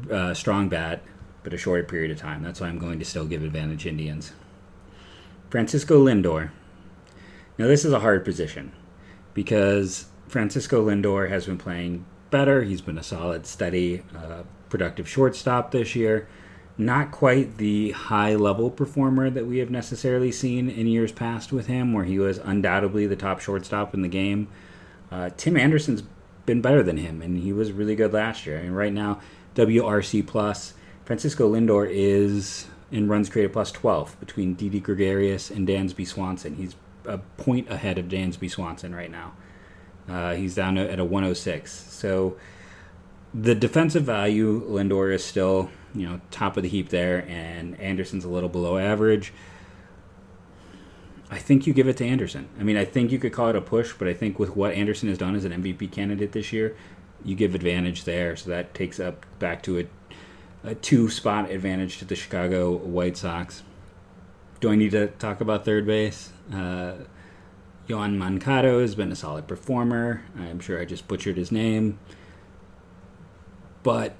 uh, 0.09 0.33
strong 0.33 0.67
bat, 0.67 1.03
but 1.43 1.53
a 1.53 1.57
shorter 1.57 1.83
period 1.83 2.11
of 2.11 2.17
time. 2.17 2.41
That's 2.41 2.59
why 2.59 2.67
I'm 2.67 2.79
going 2.79 2.99
to 2.99 3.05
still 3.05 3.25
give 3.25 3.43
advantage 3.43 3.85
Indians. 3.85 4.33
Francisco 5.49 6.03
Lindor. 6.03 6.49
Now 7.57 7.67
this 7.67 7.85
is 7.85 7.93
a 7.93 7.99
hard 7.99 8.25
position 8.25 8.71
because 9.33 10.07
Francisco 10.27 10.85
Lindor 10.85 11.29
has 11.29 11.45
been 11.45 11.57
playing 11.57 12.05
better. 12.31 12.63
He's 12.63 12.81
been 12.81 12.97
a 12.97 13.03
solid, 13.03 13.45
steady, 13.45 14.03
uh, 14.15 14.43
productive 14.71 15.07
shortstop 15.07 15.69
this 15.69 15.95
year. 15.95 16.27
Not 16.77 17.11
quite 17.11 17.57
the 17.57 17.91
high 17.91 18.33
level 18.33 18.71
performer 18.71 19.29
that 19.29 19.45
we 19.45 19.59
have 19.59 19.69
necessarily 19.69 20.31
seen 20.31 20.69
in 20.69 20.87
years 20.87 21.11
past 21.11 21.53
with 21.53 21.67
him, 21.67 21.93
where 21.93 22.05
he 22.05 22.17
was 22.17 22.39
undoubtedly 22.39 23.05
the 23.05 23.15
top 23.15 23.39
shortstop 23.39 23.93
in 23.93 24.01
the 24.01 24.07
game. 24.07 24.47
Uh, 25.11 25.29
Tim 25.37 25.57
Anderson's 25.57 26.01
been 26.47 26.61
better 26.61 26.81
than 26.81 26.97
him, 26.97 27.21
and 27.21 27.37
he 27.37 27.53
was 27.53 27.71
really 27.71 27.95
good 27.95 28.13
last 28.13 28.47
year. 28.47 28.57
And 28.57 28.75
right 28.75 28.93
now, 28.93 29.19
WRC 29.55 30.25
plus, 30.25 30.73
Francisco 31.05 31.53
Lindor 31.53 31.87
is 31.87 32.67
in 32.91 33.07
runs 33.07 33.29
created 33.29 33.53
plus 33.53 33.71
12 33.71 34.19
between 34.19 34.53
Didi 34.53 34.79
Gregorius 34.79 35.51
and 35.51 35.67
Dansby 35.67 36.07
Swanson. 36.07 36.55
He's 36.55 36.75
a 37.05 37.17
point 37.17 37.69
ahead 37.69 37.97
of 37.97 38.05
Dansby 38.05 38.49
Swanson 38.49 38.95
right 38.95 39.11
now. 39.11 39.33
Uh, 40.09 40.33
he's 40.35 40.55
down 40.55 40.77
at 40.77 40.99
a 40.99 41.05
106. 41.05 41.71
So 41.71 42.37
the 43.33 43.55
defensive 43.55 44.03
value, 44.03 44.61
Lindor 44.69 45.13
is 45.13 45.23
still 45.23 45.69
you 45.93 46.07
know 46.07 46.21
top 46.31 46.57
of 46.57 46.63
the 46.63 46.69
heap 46.69 46.89
there, 46.89 47.25
and 47.27 47.79
Anderson's 47.79 48.25
a 48.25 48.29
little 48.29 48.49
below 48.49 48.77
average. 48.77 49.33
I 51.29 51.37
think 51.37 51.65
you 51.65 51.73
give 51.73 51.87
it 51.87 51.95
to 51.97 52.05
Anderson. 52.05 52.49
I 52.59 52.63
mean, 52.63 52.75
I 52.75 52.83
think 52.83 53.09
you 53.09 53.17
could 53.17 53.31
call 53.31 53.47
it 53.47 53.55
a 53.55 53.61
push, 53.61 53.93
but 53.93 54.09
I 54.09 54.13
think 54.13 54.37
with 54.37 54.57
what 54.57 54.73
Anderson 54.73 55.07
has 55.07 55.17
done 55.17 55.33
as 55.33 55.45
an 55.45 55.53
MVP 55.53 55.89
candidate 55.89 56.33
this 56.33 56.51
year, 56.51 56.75
you 57.23 57.35
give 57.35 57.55
advantage 57.55 58.03
there. 58.03 58.35
So 58.35 58.49
that 58.49 58.73
takes 58.73 58.99
up 58.99 59.25
back 59.39 59.63
to 59.63 59.79
a, 59.79 59.87
a 60.65 60.75
two 60.75 61.09
spot 61.09 61.49
advantage 61.49 61.99
to 61.99 62.05
the 62.05 62.15
Chicago 62.15 62.75
White 62.75 63.15
Sox. 63.15 63.63
Do 64.59 64.71
I 64.71 64.75
need 64.75 64.91
to 64.91 65.07
talk 65.07 65.39
about 65.39 65.63
third 65.63 65.85
base? 65.85 66.33
Uh, 66.51 66.95
Yoan 67.87 68.17
Moncada 68.17 68.79
has 68.79 68.95
been 68.95 69.11
a 69.11 69.15
solid 69.15 69.47
performer. 69.47 70.23
I'm 70.37 70.59
sure 70.59 70.81
I 70.81 70.85
just 70.85 71.07
butchered 71.07 71.37
his 71.37 71.51
name. 71.51 71.97
But 73.83 74.15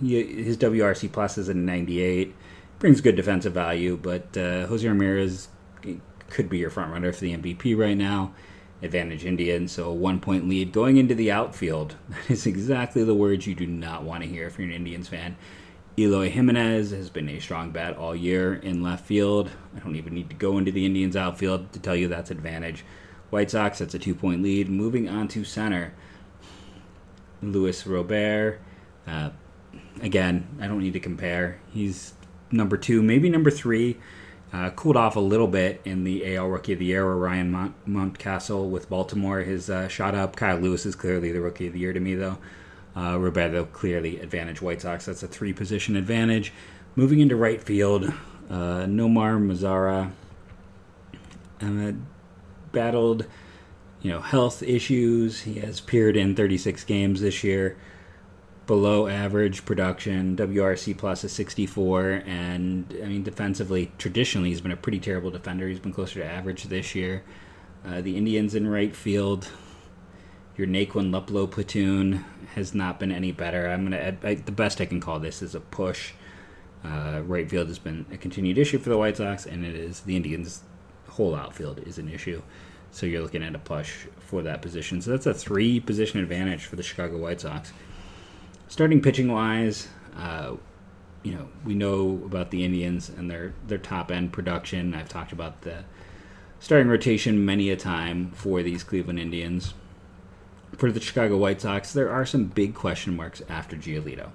his 0.00 0.56
WRC 0.56 1.10
plus 1.12 1.38
is 1.38 1.48
a 1.48 1.54
98. 1.54 2.34
Brings 2.78 3.00
good 3.00 3.16
defensive 3.16 3.54
value, 3.54 3.98
but 4.00 4.36
uh, 4.36 4.66
Jose 4.66 4.86
Ramirez 4.86 5.48
could 6.30 6.48
be 6.48 6.58
your 6.58 6.70
front 6.70 6.92
runner 6.92 7.12
for 7.12 7.20
the 7.20 7.36
MVP 7.36 7.76
right 7.76 7.96
now. 7.96 8.32
Advantage 8.80 9.24
Indian, 9.24 9.66
so 9.66 9.90
a 9.90 9.92
one 9.92 10.20
point 10.20 10.48
lead 10.48 10.72
going 10.72 10.96
into 10.96 11.14
the 11.14 11.32
outfield. 11.32 11.96
That 12.08 12.30
is 12.30 12.46
exactly 12.46 13.02
the 13.02 13.14
words 13.14 13.46
you 13.46 13.54
do 13.54 13.66
not 13.66 14.04
want 14.04 14.22
to 14.22 14.28
hear 14.28 14.46
if 14.46 14.58
you're 14.58 14.68
an 14.68 14.74
Indians 14.74 15.08
fan. 15.08 15.36
Eloy 15.98 16.30
Jimenez 16.30 16.92
has 16.92 17.10
been 17.10 17.28
a 17.28 17.40
strong 17.40 17.72
bat 17.72 17.96
all 17.96 18.14
year 18.14 18.54
in 18.54 18.84
left 18.84 19.04
field. 19.04 19.50
I 19.74 19.80
don't 19.80 19.96
even 19.96 20.14
need 20.14 20.30
to 20.30 20.36
go 20.36 20.56
into 20.56 20.70
the 20.70 20.86
Indians 20.86 21.16
outfield 21.16 21.72
to 21.72 21.80
tell 21.80 21.96
you 21.96 22.06
that's 22.06 22.30
advantage. 22.30 22.84
White 23.30 23.50
Sox, 23.50 23.80
that's 23.80 23.94
a 23.94 23.98
two 23.98 24.14
point 24.14 24.40
lead. 24.40 24.68
Moving 24.68 25.08
on 25.08 25.26
to 25.28 25.42
center, 25.42 25.92
Luis 27.42 27.84
Robert. 27.84 28.60
Uh, 29.08 29.30
again, 30.02 30.46
I 30.60 30.66
don't 30.66 30.80
need 30.80 30.92
to 30.92 31.00
compare. 31.00 31.60
He's 31.72 32.14
number 32.50 32.76
two, 32.76 33.02
maybe 33.02 33.28
number 33.28 33.50
three. 33.50 33.98
Uh, 34.52 34.70
cooled 34.70 34.96
off 34.96 35.14
a 35.16 35.20
little 35.20 35.46
bit 35.46 35.80
in 35.84 36.04
the 36.04 36.34
AL 36.34 36.48
Rookie 36.48 36.72
of 36.72 36.78
the 36.78 36.86
Year, 36.86 37.04
Ryan 37.04 37.50
Mont- 37.50 37.86
Mountcastle 37.86 38.70
with 38.70 38.88
Baltimore 38.88 39.42
has 39.42 39.68
uh, 39.68 39.88
shot 39.88 40.14
up. 40.14 40.36
Kyle 40.36 40.56
Lewis 40.56 40.86
is 40.86 40.94
clearly 40.94 41.32
the 41.32 41.40
Rookie 41.40 41.66
of 41.66 41.74
the 41.74 41.78
Year 41.78 41.92
to 41.92 42.00
me, 42.00 42.14
though. 42.14 42.38
Uh, 42.96 43.18
Roberto 43.18 43.66
clearly 43.66 44.18
advantage 44.20 44.62
White 44.62 44.80
Sox. 44.80 45.04
That's 45.04 45.22
a 45.22 45.28
three 45.28 45.52
position 45.52 45.96
advantage. 45.96 46.52
Moving 46.96 47.20
into 47.20 47.36
right 47.36 47.62
field, 47.62 48.06
uh, 48.48 48.86
Nomar 48.86 49.38
Mazara 49.38 50.10
uh, 51.60 51.92
battled, 52.72 53.26
you 54.00 54.10
know, 54.10 54.20
health 54.20 54.62
issues. 54.62 55.42
He 55.42 55.60
has 55.60 55.78
appeared 55.78 56.16
in 56.16 56.34
36 56.34 56.84
games 56.84 57.20
this 57.20 57.44
year 57.44 57.76
below 58.68 59.08
average 59.08 59.64
production. 59.64 60.36
WRC 60.36 60.96
plus 60.96 61.24
is 61.24 61.32
64, 61.32 62.22
and 62.26 62.96
I 63.02 63.06
mean 63.06 63.24
defensively, 63.24 63.90
traditionally 63.98 64.50
he's 64.50 64.60
been 64.60 64.70
a 64.70 64.76
pretty 64.76 65.00
terrible 65.00 65.32
defender. 65.32 65.66
He's 65.66 65.80
been 65.80 65.92
closer 65.92 66.20
to 66.20 66.24
average 66.24 66.64
this 66.64 66.94
year. 66.94 67.24
Uh, 67.84 68.02
the 68.02 68.16
Indians 68.16 68.54
in 68.54 68.68
right 68.68 68.94
field, 68.94 69.48
your 70.56 70.68
Naquin 70.68 71.10
Luplow 71.10 71.50
platoon 71.50 72.24
has 72.54 72.74
not 72.74 73.00
been 73.00 73.10
any 73.10 73.32
better. 73.32 73.68
I'm 73.68 73.84
gonna 73.84 73.96
add, 73.96 74.18
I, 74.22 74.34
the 74.34 74.52
best 74.52 74.80
I 74.80 74.86
can 74.86 75.00
call 75.00 75.18
this 75.18 75.42
is 75.42 75.56
a 75.56 75.60
push. 75.60 76.12
Uh, 76.84 77.22
right 77.24 77.50
field 77.50 77.68
has 77.68 77.78
been 77.78 78.06
a 78.12 78.16
continued 78.16 78.58
issue 78.58 78.78
for 78.78 78.90
the 78.90 78.98
White 78.98 79.16
Sox, 79.16 79.46
and 79.46 79.64
it 79.64 79.74
is 79.74 80.00
the 80.00 80.14
Indians' 80.14 80.62
whole 81.08 81.34
outfield 81.34 81.80
is 81.80 81.98
an 81.98 82.08
issue. 82.08 82.42
So 82.90 83.06
you're 83.06 83.22
looking 83.22 83.42
at 83.42 83.54
a 83.54 83.58
push 83.58 84.06
for 84.18 84.42
that 84.42 84.62
position. 84.62 85.00
So 85.00 85.10
that's 85.10 85.26
a 85.26 85.34
three 85.34 85.80
position 85.80 86.20
advantage 86.20 86.66
for 86.66 86.76
the 86.76 86.82
Chicago 86.82 87.16
White 87.16 87.40
Sox 87.40 87.72
starting 88.68 89.00
pitching 89.00 89.32
wise, 89.32 89.88
uh, 90.16 90.54
you 91.22 91.32
know, 91.32 91.48
we 91.64 91.74
know 91.74 92.20
about 92.24 92.50
the 92.50 92.64
Indians 92.64 93.08
and 93.08 93.30
their 93.30 93.54
their 93.66 93.78
top 93.78 94.10
end 94.10 94.32
production. 94.32 94.94
I've 94.94 95.08
talked 95.08 95.32
about 95.32 95.62
the 95.62 95.84
starting 96.60 96.88
rotation 96.88 97.44
many 97.44 97.70
a 97.70 97.76
time 97.76 98.30
for 98.32 98.62
these 98.62 98.84
Cleveland 98.84 99.18
Indians. 99.18 99.74
For 100.76 100.92
the 100.92 101.00
Chicago 101.00 101.36
White 101.38 101.60
Sox, 101.60 101.92
there 101.92 102.10
are 102.10 102.26
some 102.26 102.44
big 102.44 102.74
question 102.74 103.16
marks 103.16 103.42
after 103.48 103.74
Giolito. 103.74 104.30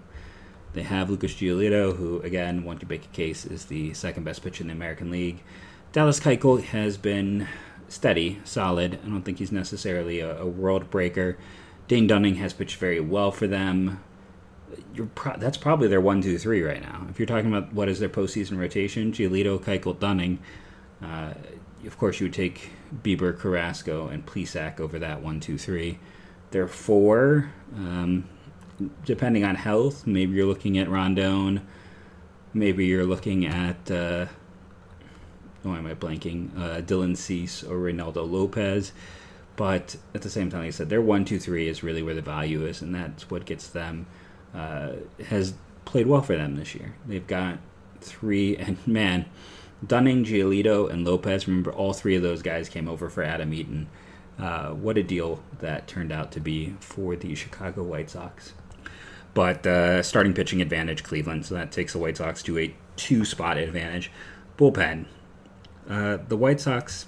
They 0.73 0.81
have 0.81 1.09
Lucas 1.09 1.35
Giolito, 1.35 1.95
who 1.95 2.19
again, 2.21 2.63
one 2.63 2.79
could 2.79 2.89
make 2.89 3.05
a 3.05 3.09
case 3.09 3.45
is 3.45 3.65
the 3.65 3.93
second 3.93 4.23
best 4.23 4.43
pitcher 4.43 4.63
in 4.63 4.67
the 4.67 4.73
American 4.73 5.11
League. 5.11 5.43
Dallas 5.91 6.19
Keuchel 6.19 6.63
has 6.63 6.97
been 6.97 7.47
steady, 7.87 8.39
solid. 8.43 8.99
I 9.05 9.09
don't 9.09 9.21
think 9.21 9.37
he's 9.37 9.51
necessarily 9.51 10.19
a, 10.19 10.39
a 10.39 10.47
world 10.47 10.89
breaker. 10.89 11.37
Dane 11.87 12.07
Dunning 12.07 12.35
has 12.35 12.53
pitched 12.53 12.77
very 12.77 12.99
well 12.99 13.31
for 13.31 13.45
them 13.45 14.01
you're 14.93 15.07
pro- 15.07 15.37
that's 15.37 15.57
probably 15.57 15.87
their 15.87 16.01
one, 16.01 16.21
two, 16.21 16.37
three 16.37 16.61
right 16.61 16.81
now. 16.81 17.07
If 17.09 17.19
you're 17.19 17.25
talking 17.25 17.53
about 17.53 17.73
what 17.73 17.89
is 17.89 17.99
their 17.99 18.09
postseason 18.09 18.57
rotation, 18.57 19.11
Giolito, 19.11 19.59
Keuchel, 19.59 19.99
Dunning. 19.99 20.39
Uh, 21.01 21.33
of 21.85 21.97
course, 21.97 22.19
you 22.19 22.25
would 22.25 22.33
take 22.33 22.71
Bieber, 23.03 23.37
Carrasco, 23.37 24.07
and 24.07 24.25
Plesac 24.25 24.79
over 24.79 24.99
that 24.99 25.21
one, 25.21 25.39
two, 25.39 25.57
three. 25.57 25.99
There 26.51 26.63
are 26.63 26.67
four. 26.67 27.51
Um, 27.75 28.29
depending 29.05 29.43
on 29.43 29.55
health, 29.55 30.07
maybe 30.07 30.35
you're 30.35 30.45
looking 30.45 30.77
at 30.77 30.87
Rodon. 30.87 31.61
Maybe 32.53 32.85
you're 32.85 33.05
looking 33.05 33.45
at. 33.45 33.91
Uh, 33.91 34.27
oh, 35.65 35.75
am 35.75 35.87
I 35.87 35.93
blanking? 35.93 36.57
Uh, 36.57 36.81
Dylan 36.81 37.17
Cease 37.17 37.63
or 37.63 37.77
Reynaldo 37.77 38.29
Lopez. 38.29 38.93
But 39.55 39.97
at 40.15 40.21
the 40.23 40.29
same 40.29 40.49
time, 40.49 40.61
like 40.61 40.67
I 40.69 40.71
said, 40.71 40.89
their 40.89 41.01
one, 41.01 41.25
two, 41.25 41.39
three 41.39 41.67
is 41.67 41.83
really 41.83 42.01
where 42.01 42.15
the 42.15 42.21
value 42.21 42.65
is, 42.65 42.81
and 42.81 42.95
that's 42.95 43.29
what 43.29 43.45
gets 43.45 43.67
them 43.67 44.07
uh, 44.53 44.93
has 45.27 45.53
played 45.85 46.07
well 46.07 46.21
for 46.21 46.35
them 46.35 46.55
this 46.55 46.75
year. 46.75 46.95
They've 47.05 47.25
got 47.25 47.59
three, 48.01 48.57
and 48.57 48.77
man, 48.87 49.25
Dunning, 49.85 50.23
Giolito, 50.23 50.89
and 50.89 51.05
Lopez. 51.05 51.47
Remember, 51.47 51.71
all 51.71 51.93
three 51.93 52.15
of 52.15 52.21
those 52.21 52.41
guys 52.41 52.69
came 52.69 52.87
over 52.87 53.09
for 53.09 53.23
Adam 53.23 53.53
Eaton. 53.53 53.87
Uh, 54.39 54.69
what 54.69 54.97
a 54.97 55.03
deal 55.03 55.43
that 55.59 55.87
turned 55.87 56.11
out 56.11 56.31
to 56.31 56.39
be 56.39 56.75
for 56.79 57.15
the 57.15 57.35
Chicago 57.35 57.83
White 57.83 58.09
Sox. 58.09 58.53
But 59.33 59.65
uh, 59.65 60.03
starting 60.03 60.33
pitching 60.33 60.61
advantage, 60.61 61.03
Cleveland, 61.03 61.45
so 61.45 61.55
that 61.55 61.71
takes 61.71 61.93
the 61.93 61.99
White 61.99 62.17
Sox 62.17 62.43
to 62.43 62.57
a 62.59 62.75
two 62.95 63.25
spot 63.25 63.57
advantage. 63.57 64.11
Bullpen. 64.57 65.05
Uh, 65.89 66.17
the 66.27 66.37
White 66.37 66.61
Sox 66.61 67.07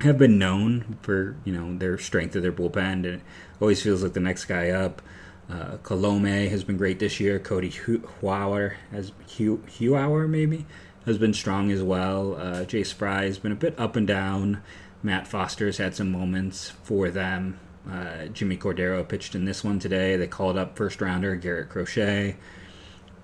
have 0.00 0.16
been 0.16 0.38
known 0.38 0.98
for 1.02 1.36
you 1.44 1.52
know 1.52 1.76
their 1.76 1.98
strength 1.98 2.36
of 2.36 2.42
their 2.42 2.52
bullpen, 2.52 2.92
and 2.92 3.06
it 3.06 3.20
always 3.60 3.82
feels 3.82 4.02
like 4.02 4.12
the 4.12 4.20
next 4.20 4.44
guy 4.44 4.70
up. 4.70 5.02
Uh, 5.50 5.78
Colome 5.82 6.50
has 6.50 6.64
been 6.64 6.76
great 6.76 6.98
this 6.98 7.20
year. 7.20 7.38
Codi 7.38 7.72
Heuer 7.72 8.74
has 8.92 9.12
Heuer 9.28 10.28
maybe 10.28 10.66
has 11.06 11.18
been 11.18 11.34
strong 11.34 11.70
as 11.70 11.82
well. 11.82 12.36
Uh, 12.36 12.64
Fry 12.64 13.24
has 13.24 13.38
been 13.38 13.52
a 13.52 13.56
bit 13.56 13.78
up 13.78 13.96
and 13.96 14.06
down. 14.06 14.62
Matt 15.02 15.26
Foster's 15.26 15.78
had 15.78 15.94
some 15.94 16.12
moments 16.12 16.70
for 16.82 17.08
them. 17.10 17.58
Uh, 17.90 18.26
Jimmy 18.26 18.56
Cordero 18.56 19.08
pitched 19.08 19.34
in 19.34 19.46
this 19.46 19.64
one 19.64 19.78
today. 19.78 20.16
They 20.16 20.26
called 20.26 20.58
up 20.58 20.76
first 20.76 21.00
rounder 21.00 21.34
Garrett 21.36 21.70
Crochet. 21.70 22.36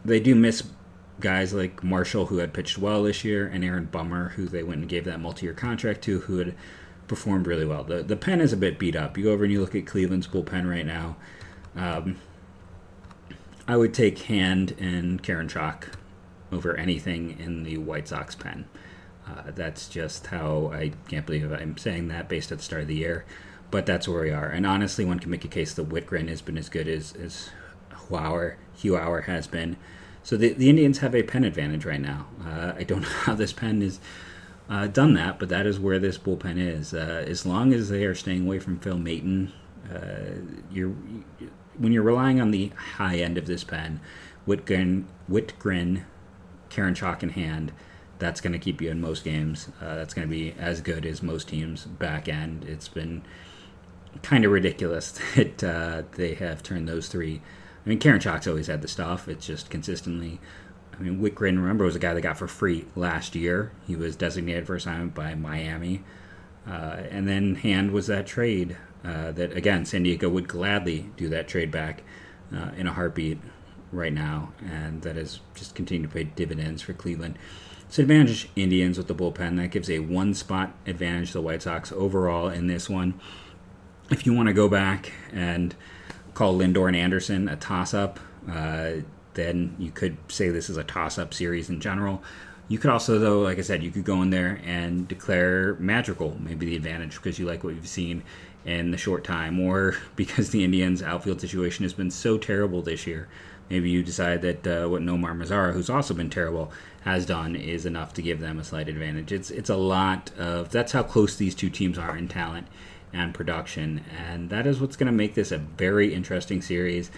They 0.04 0.20
do 0.20 0.34
miss 0.34 0.62
guys 1.20 1.52
like 1.52 1.84
Marshall, 1.84 2.26
who 2.26 2.38
had 2.38 2.54
pitched 2.54 2.78
well 2.78 3.02
this 3.02 3.24
year, 3.24 3.46
and 3.46 3.62
Aaron 3.62 3.87
Bummer, 3.87 4.30
who 4.30 4.46
they 4.46 4.62
went 4.62 4.80
and 4.80 4.88
gave 4.88 5.04
that 5.04 5.20
multi 5.20 5.46
year 5.46 5.54
contract 5.54 6.02
to, 6.02 6.20
who 6.20 6.38
had 6.38 6.54
performed 7.06 7.46
really 7.46 7.66
well. 7.66 7.84
The, 7.84 8.02
the 8.02 8.16
pen 8.16 8.40
is 8.40 8.52
a 8.52 8.56
bit 8.56 8.78
beat 8.78 8.96
up. 8.96 9.18
You 9.18 9.24
go 9.24 9.32
over 9.32 9.44
and 9.44 9.52
you 9.52 9.60
look 9.60 9.74
at 9.74 9.87
Cleveland's 9.87 10.26
bullpen 10.26 10.68
right 10.68 10.87
now. 10.87 11.16
Um, 11.76 12.18
I 13.66 13.76
would 13.76 13.94
take 13.94 14.18
Hand 14.20 14.74
and 14.78 15.22
Karinchak 15.22 15.94
over 16.52 16.76
anything 16.76 17.38
in 17.38 17.62
the 17.64 17.78
White 17.78 18.08
Sox 18.08 18.34
pen. 18.34 18.66
Uh, 19.26 19.50
that's 19.54 19.88
just 19.88 20.26
how 20.26 20.70
I 20.72 20.92
can't 21.08 21.24
believe 21.24 21.50
I'm 21.50 21.76
saying 21.78 22.08
that 22.08 22.28
based 22.28 22.52
at 22.52 22.58
the 22.58 22.64
start 22.64 22.82
of 22.82 22.88
the 22.88 22.94
year, 22.94 23.24
but 23.70 23.87
that's 23.87 24.06
where 24.06 24.22
we 24.22 24.30
are. 24.30 24.48
And 24.48 24.66
honestly, 24.66 25.04
one 25.04 25.18
can 25.18 25.30
make 25.30 25.44
a 25.44 25.48
case 25.48 25.72
that 25.74 25.88
Wittgren 25.88 26.28
has 26.28 26.42
been 26.42 26.58
as 26.58 26.68
good 26.68 26.88
as 26.88 27.14
as 27.14 27.50
Hugh 28.08 28.56
Hugh 28.76 28.94
has 28.96 29.46
been. 29.46 29.76
So 30.22 30.37
the, 30.37 30.52
the 30.52 30.70
Indians 30.70 30.98
have 30.98 31.14
a 31.14 31.22
pen 31.22 31.44
advantage 31.44 31.84
right 31.84 32.00
now. 32.00 32.26
Uh, 32.44 32.72
I 32.76 32.84
don't 32.84 33.02
know 33.02 33.08
how 33.08 33.34
this 33.34 33.52
pen 33.52 33.82
is 33.82 34.00
uh, 34.68 34.87
done 34.87 35.14
that, 35.14 35.38
but 35.38 35.48
that 35.50 35.66
is 35.66 35.78
where 35.78 35.98
this 35.98 36.18
bullpen 36.18 36.58
is. 36.58 36.94
Uh, 36.94 37.24
as 37.26 37.44
long 37.44 37.72
as 37.72 37.88
they 37.88 38.04
are 38.04 38.14
staying 38.14 38.46
away 38.46 38.58
from 38.58 38.78
Phil 38.78 38.96
Maton, 38.96 39.52
uh, 39.92 40.40
you're 40.70 40.94
when 41.78 41.92
you're 41.92 42.02
relying 42.02 42.40
on 42.40 42.50
the 42.50 42.72
high 42.96 43.16
end 43.16 43.38
of 43.38 43.46
this 43.46 43.64
pen, 43.64 44.00
Wittgren, 44.46 45.04
Wittgren, 45.30 46.04
Karinchak 46.70 47.22
in 47.22 47.30
hand, 47.30 47.72
that's 48.18 48.40
going 48.40 48.52
to 48.52 48.58
keep 48.58 48.80
you 48.80 48.90
in 48.90 49.00
most 49.00 49.24
games. 49.24 49.68
Uh, 49.80 49.96
that's 49.96 50.14
going 50.14 50.26
to 50.26 50.32
be 50.32 50.54
as 50.58 50.80
good 50.80 51.04
as 51.04 51.22
most 51.22 51.48
teams' 51.48 51.84
back 51.84 52.28
end. 52.28 52.64
It's 52.64 52.88
been 52.88 53.22
kind 54.22 54.44
of 54.44 54.52
ridiculous 54.52 55.18
that 55.37 55.64
uh, 55.64 56.02
they 56.12 56.34
have 56.34 56.62
turned 56.62 56.88
those 56.88 57.08
three. 57.08 57.40
I 57.84 57.88
mean, 57.88 57.98
Karinchak's 57.98 58.46
always 58.46 58.66
had 58.66 58.82
the 58.82 58.88
stuff. 58.88 59.28
It's 59.28 59.46
just 59.46 59.70
consistently. 59.70 60.40
I 60.92 61.02
mean, 61.02 61.20
Wittgren, 61.20 61.56
remember, 61.56 61.84
was 61.84 61.96
a 61.96 62.00
guy 62.00 62.14
that 62.14 62.20
got 62.20 62.38
for 62.38 62.46
free 62.46 62.87
last 62.94 63.34
year. 63.34 63.72
He 63.87 63.96
was 63.96 64.16
designated 64.16 64.66
for 64.66 64.76
assignment 64.76 65.14
by 65.14 65.34
Miami. 65.34 66.04
Uh, 66.66 67.02
and 67.10 67.28
then 67.28 67.56
Hand 67.56 67.90
was 67.90 68.06
that 68.06 68.26
trade 68.26 68.76
uh, 69.04 69.32
that 69.32 69.56
again 69.56 69.84
San 69.84 70.02
Diego 70.02 70.28
would 70.28 70.48
gladly 70.48 71.10
do 71.16 71.28
that 71.28 71.48
trade 71.48 71.70
back 71.70 72.02
uh, 72.54 72.70
in 72.76 72.86
a 72.86 72.92
heartbeat 72.92 73.38
right 73.92 74.12
now, 74.12 74.52
and 74.66 75.02
that 75.02 75.16
has 75.16 75.40
just 75.54 75.74
continued 75.74 76.10
to 76.10 76.14
pay 76.14 76.24
dividends 76.24 76.82
for 76.82 76.92
Cleveland. 76.92 77.38
So 77.88 78.02
advantage 78.02 78.48
Indians 78.56 78.98
with 78.98 79.06
the 79.06 79.14
bullpen 79.14 79.56
that 79.58 79.68
gives 79.68 79.88
a 79.88 80.00
one 80.00 80.34
spot 80.34 80.74
advantage 80.86 81.28
to 81.28 81.34
the 81.34 81.42
White 81.42 81.62
Sox 81.62 81.92
overall 81.92 82.48
in 82.48 82.66
this 82.66 82.88
one. 82.88 83.20
If 84.10 84.26
you 84.26 84.34
want 84.34 84.48
to 84.48 84.52
go 84.52 84.68
back 84.68 85.12
and 85.32 85.74
call 86.34 86.58
Lindor 86.58 86.88
and 86.88 86.96
Anderson 86.96 87.48
a 87.48 87.56
toss 87.56 87.94
up, 87.94 88.18
uh, 88.50 88.92
then 89.34 89.76
you 89.78 89.90
could 89.90 90.16
say 90.28 90.48
this 90.48 90.68
is 90.68 90.76
a 90.76 90.84
toss 90.84 91.18
up 91.18 91.32
series 91.32 91.70
in 91.70 91.80
general. 91.80 92.22
You 92.66 92.78
could 92.78 92.90
also, 92.90 93.18
though, 93.18 93.40
like 93.40 93.58
I 93.58 93.62
said, 93.62 93.82
you 93.82 93.90
could 93.90 94.04
go 94.04 94.22
in 94.22 94.30
there 94.30 94.60
and 94.64 95.06
declare 95.06 95.74
Madrigal 95.78 96.36
maybe 96.40 96.66
the 96.66 96.76
advantage 96.76 97.16
because 97.16 97.38
you 97.38 97.46
like 97.46 97.62
what 97.62 97.74
you've 97.74 97.86
seen 97.86 98.22
in 98.64 98.90
the 98.90 98.98
short 98.98 99.24
time, 99.24 99.61
or 99.61 99.96
because 100.16 100.50
the 100.50 100.64
Indians' 100.64 101.03
outfield 101.03 101.40
situation 101.40 101.85
has 101.85 101.92
been 101.92 102.11
so 102.11 102.38
terrible 102.38 102.83
this 102.83 103.07
year. 103.07 103.29
Maybe 103.70 103.90
you 103.90 104.03
decide 104.03 104.42
that 104.42 104.66
uh, 104.66 104.88
what 104.88 105.03
Nomar 105.03 105.35
Mazara, 105.35 105.72
who's 105.72 105.88
also 105.88 106.12
been 106.12 106.29
terrible, 106.29 106.70
has 107.03 107.24
done 107.24 107.57
is 107.57 107.87
enough 107.87 108.12
to 108.14 108.22
give 108.22 108.40
them 108.40 108.59
a 108.59 108.64
slight 108.64 108.88
advantage. 108.88 109.33
It's 109.33 109.50
it's 109.50 109.70
a 109.70 109.77
lot 109.77 110.31
of 110.38 110.70
that's 110.70 110.92
how 110.92 111.03
close 111.03 111.37
these 111.37 111.55
two 111.55 111.70
teams 111.70 111.98
are 111.98 112.16
in 112.16 112.29
talent 112.29 112.66
and 113.12 113.33
production, 113.33 114.05
and 114.29 114.50
that 114.50 114.66
is 114.66 114.81
what's 114.81 114.96
going 114.96 115.07
to 115.07 115.12
make 115.12 115.35
this 115.35 115.53
a 115.53 115.59
very 115.59 116.12
interesting 116.12 116.61
series. 116.61 117.11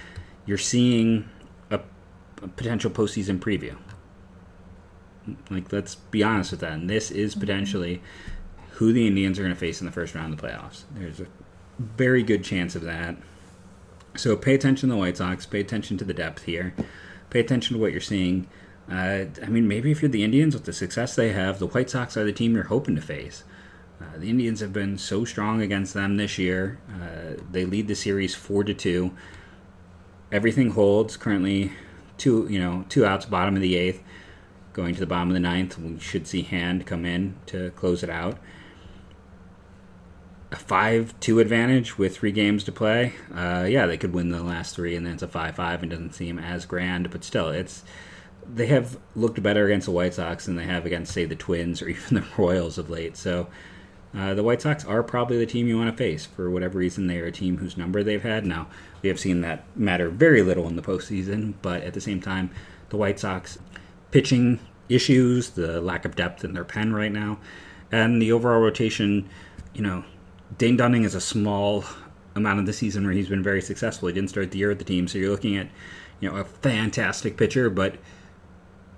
You're 0.45 0.59
seeing 0.59 1.29
a, 1.71 1.81
a 2.43 2.49
potential 2.49 2.91
postseason 2.91 3.39
preview. 3.39 3.77
Like, 5.51 5.73
let's 5.73 5.97
be 5.97 6.23
honest 6.23 6.53
with 6.53 6.61
that. 6.61 6.73
And 6.73 6.89
this 6.89 7.11
is 7.11 7.33
mm-hmm. 7.33 7.41
potentially 7.41 8.03
who 8.77 8.93
the 8.93 9.07
Indians 9.07 9.39
are 9.39 9.43
going 9.43 9.55
to 9.55 9.59
face 9.59 9.81
in 9.81 9.87
the 9.87 9.93
first 9.93 10.15
round 10.15 10.33
of 10.33 10.41
the 10.41 10.47
playoffs. 10.47 10.85
There's 10.95 11.21
a 11.21 11.27
very 11.79 12.23
good 12.23 12.45
chance 12.45 12.75
of 12.75 12.83
that. 12.83 13.17
So 14.17 14.37
pay 14.37 14.55
attention 14.55 14.89
to 14.89 14.95
the 14.95 14.99
White 14.99 15.17
Sox. 15.17 15.47
Pay 15.47 15.61
attention 15.61 15.97
to 15.99 16.05
the 16.05 16.15
depth 16.15 16.45
here. 16.45 16.75
Pay 17.31 17.41
attention 17.41 17.75
to 17.75 17.81
what 17.81 17.93
you're 17.93 18.01
seeing. 18.01 18.47
Uh, 18.91 19.25
I 19.43 19.47
mean, 19.49 19.67
maybe 19.67 19.91
if 19.91 20.03
you're 20.03 20.11
the 20.11 20.25
Indians 20.25 20.55
with 20.55 20.65
the 20.65 20.73
success 20.73 21.17
they 21.17 21.33
have, 21.33 21.59
the 21.59 21.67
White 21.67 21.91
Sox 21.91 22.17
are 22.17 22.25
the 22.25 22.33
team 22.33 22.55
you're 22.55 22.65
hoping 22.65 22.97
to 22.97 23.03
face. 23.03 23.45
Uh, 24.01 24.19
the 24.19 24.29
Indians 24.29 24.61
have 24.61 24.73
been 24.73 24.99
so 24.99 25.25
strong 25.25 25.63
against 25.63 25.95
them 25.95 26.19
this 26.19 26.39
year. 26.39 26.79
Uh, 26.89 27.43
they 27.51 27.65
lead 27.65 27.89
the 27.89 27.95
series 27.95 28.35
four 28.35 28.63
to 28.63 28.75
two. 28.75 29.13
Everything 30.31 30.71
holds 30.71 31.17
currently. 31.17 31.73
Two, 32.19 32.47
you 32.51 32.59
know, 32.59 32.85
two 32.89 33.05
outs, 33.05 33.27
bottom 33.27 33.57
of 33.57 33.63
the 33.63 33.77
eighth 33.77 34.03
going 34.77 34.93
to 34.93 35.01
the 35.01 35.07
bottom 35.07 35.31
of 35.31 35.35
the 35.35 35.41
ninth. 35.41 35.79
We 35.79 35.99
should 35.99 36.27
see 36.27 36.43
Hand 36.43 36.87
come 36.87 37.07
in 37.07 37.35
to 37.47 37.71
close 37.71 38.03
it 38.03 38.11
out. 38.11 38.39
A 40.53 40.57
5 40.57 41.19
2 41.19 41.41
advantage 41.41 41.99
with 41.99 42.17
three 42.17 42.33
games 42.33 42.65
to 42.65 42.73
play. 42.73 43.15
Uh, 43.35 43.67
yeah, 43.69 43.87
they 43.87 43.97
could 43.97 44.13
win 44.13 44.31
the 44.31 44.43
last 44.43 44.77
three, 44.77 44.95
and 44.95 45.05
then 45.05 45.15
it's 45.15 45.23
a 45.23 45.29
5 45.29 45.57
5 45.57 45.83
and 45.83 45.91
doesn't 45.91 46.15
seem 46.15 46.39
as 46.39 46.67
grand, 46.67 47.11
but 47.11 47.25
still, 47.25 47.49
it's. 47.49 47.83
They 48.49 48.67
have 48.67 48.97
looked 49.17 49.43
better 49.43 49.67
against 49.67 49.87
the 49.87 49.91
White 49.91 50.15
Sox 50.15 50.47
than 50.47 50.55
they 50.55 50.67
have 50.67 50.87
against, 50.87 51.13
say, 51.13 51.25
the 51.25 51.35
Twins 51.35 51.83
or 51.83 51.89
even 51.91 52.15
the 52.15 52.25
Royals 52.39 52.79
of 52.79 52.89
late. 52.89 53.17
So 53.17 53.49
uh, 54.17 54.35
the 54.35 54.43
White 54.43 54.63
Sox 54.63 54.85
are 54.85 55.03
probably 55.03 55.37
the 55.37 55.47
team 55.47 55.67
you 55.67 55.77
want 55.77 55.91
to 55.91 55.97
face 55.97 56.25
for 56.25 56.49
whatever 56.49 56.79
reason. 56.79 57.07
They 57.07 57.19
are 57.19 57.27
a 57.27 57.33
team 57.33 57.59
whose 57.59 57.77
number 57.77 58.03
they've 58.03 58.23
had. 58.23 58.47
Now, 58.47 58.69
we 59.03 59.09
have 59.09 59.21
seen 59.21 59.43
that 59.43 59.65
matter 59.77 60.09
very 60.09 60.43
little 60.43 60.67
in 60.69 60.77
the 60.77 60.83
postseason, 60.83 61.55
but 61.61 61.83
at 61.83 61.93
the 61.93 62.01
same 62.01 62.21
time, 62.21 62.51
the 62.89 62.97
White 62.97 63.19
Sox 63.19 63.59
pitching 64.13 64.61
issues, 64.89 65.51
the 65.51 65.81
lack 65.81 66.05
of 66.05 66.17
depth 66.17 66.45
in 66.45 66.55
their 66.55 66.65
pen 66.65 66.95
right 66.95 67.13
now, 67.13 67.39
and 67.93 68.23
the 68.23 68.33
overall 68.33 68.61
rotation. 68.61 69.29
You 69.75 69.83
know, 69.83 70.05
Dane 70.59 70.77
Dunning 70.77 71.05
is 71.05 71.15
a 71.15 71.21
small 71.21 71.85
amount 72.35 72.61
of 72.61 72.67
the 72.67 72.73
season 72.73 73.05
where 73.05 73.13
he's 73.13 73.29
been 73.29 73.43
very 73.43 73.63
successful. 73.63 74.09
He 74.09 74.15
didn't 74.15 74.31
start 74.31 74.51
the 74.51 74.59
year 74.59 74.69
with 74.69 74.79
the 74.79 74.85
team, 74.85 75.09
so 75.09 75.19
you're 75.19 75.31
looking 75.31 75.57
at 75.57 75.69
you 76.21 76.31
know 76.31 76.37
a 76.37 76.45
fantastic 76.45 77.37
pitcher, 77.37 77.69
but 77.71 77.97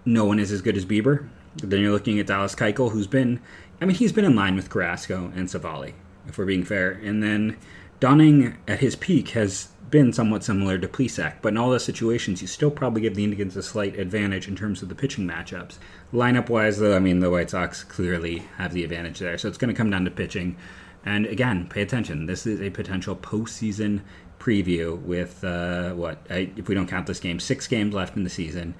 no 0.04 0.24
one 0.24 0.38
is 0.38 0.52
as 0.52 0.62
good 0.62 0.76
as 0.76 0.84
Bieber. 0.84 1.28
Then 1.56 1.80
you're 1.80 1.92
looking 1.92 2.18
at 2.18 2.26
Dallas 2.26 2.54
Keuchel, 2.54 2.92
who's 2.92 3.06
been, 3.06 3.40
I 3.80 3.84
mean, 3.84 3.96
he's 3.96 4.12
been 4.12 4.24
in 4.24 4.36
line 4.36 4.54
with 4.56 4.70
Carrasco 4.70 5.32
and 5.34 5.48
Civale, 5.48 5.94
if 6.26 6.38
we're 6.38 6.44
being 6.44 6.64
fair. 6.64 6.92
And 6.92 7.22
then 7.22 7.56
Dunning 8.00 8.56
at 8.68 8.80
his 8.80 8.94
peak 8.94 9.30
has 9.30 9.68
been 9.90 10.12
somewhat 10.12 10.44
similar 10.44 10.78
to 10.78 10.86
Plesac, 10.86 11.36
but 11.42 11.48
in 11.48 11.56
all 11.56 11.70
those 11.70 11.84
situations, 11.84 12.42
you 12.42 12.46
still 12.46 12.70
probably 12.70 13.00
give 13.00 13.14
the 13.14 13.24
Indians 13.24 13.56
a 13.56 13.62
slight 13.62 13.98
advantage 13.98 14.46
in 14.46 14.54
terms 14.54 14.82
of 14.82 14.88
the 14.88 14.94
pitching 14.94 15.26
matchups. 15.26 15.78
Lineup 16.12 16.48
wise, 16.48 16.78
though, 16.78 16.94
I 16.94 16.98
mean, 16.98 17.20
the 17.20 17.30
White 17.30 17.50
Sox 17.50 17.82
clearly 17.82 18.44
have 18.58 18.72
the 18.72 18.84
advantage 18.84 19.18
there, 19.18 19.38
so 19.38 19.48
it's 19.48 19.58
going 19.58 19.72
to 19.72 19.76
come 19.76 19.90
down 19.90 20.04
to 20.04 20.10
pitching. 20.10 20.56
And 21.04 21.26
again, 21.26 21.68
pay 21.68 21.82
attention. 21.82 22.26
This 22.26 22.46
is 22.46 22.60
a 22.60 22.70
potential 22.70 23.16
postseason 23.16 24.02
preview 24.38 25.00
with 25.02 25.42
uh, 25.44 25.92
what, 25.92 26.18
I, 26.30 26.50
if 26.56 26.68
we 26.68 26.74
don't 26.74 26.88
count 26.88 27.06
this 27.06 27.20
game, 27.20 27.40
six 27.40 27.66
games 27.66 27.94
left 27.94 28.16
in 28.16 28.24
the 28.24 28.30
season. 28.30 28.74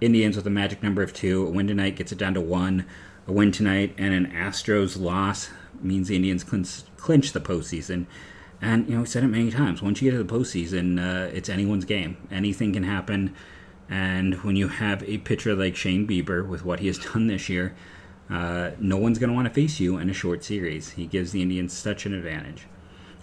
Indians 0.00 0.36
with 0.36 0.46
a 0.46 0.50
magic 0.50 0.82
number 0.82 1.02
of 1.02 1.12
two. 1.12 1.46
A 1.46 1.50
win 1.50 1.68
tonight 1.68 1.96
gets 1.96 2.12
it 2.12 2.18
down 2.18 2.34
to 2.34 2.40
one. 2.40 2.86
A 3.26 3.32
win 3.32 3.52
tonight 3.52 3.94
and 3.98 4.12
an 4.12 4.32
Astros 4.32 5.00
loss 5.00 5.50
means 5.80 6.08
the 6.08 6.16
Indians 6.16 6.44
clinch, 6.44 6.82
clinch 6.96 7.32
the 7.32 7.40
postseason. 7.40 8.06
And 8.60 8.88
you 8.88 8.94
know, 8.94 9.00
we 9.00 9.06
said 9.06 9.24
it 9.24 9.28
many 9.28 9.50
times. 9.50 9.82
Once 9.82 10.00
you 10.00 10.10
get 10.10 10.16
to 10.16 10.22
the 10.22 10.32
postseason, 10.32 10.98
uh, 10.98 11.30
it's 11.32 11.48
anyone's 11.48 11.84
game. 11.84 12.16
Anything 12.30 12.72
can 12.72 12.84
happen. 12.84 13.34
And 13.88 14.42
when 14.42 14.56
you 14.56 14.68
have 14.68 15.02
a 15.04 15.18
pitcher 15.18 15.54
like 15.54 15.76
Shane 15.76 16.06
Bieber 16.06 16.46
with 16.46 16.64
what 16.64 16.80
he 16.80 16.86
has 16.86 16.98
done 17.12 17.26
this 17.26 17.48
year, 17.48 17.74
uh, 18.32 18.70
no 18.78 18.96
one's 18.96 19.18
going 19.18 19.28
to 19.28 19.34
want 19.34 19.46
to 19.46 19.52
face 19.52 19.78
you 19.78 19.98
in 19.98 20.08
a 20.08 20.14
short 20.14 20.42
series. 20.42 20.92
He 20.92 21.06
gives 21.06 21.32
the 21.32 21.42
Indians 21.42 21.74
such 21.74 22.06
an 22.06 22.14
advantage. 22.14 22.66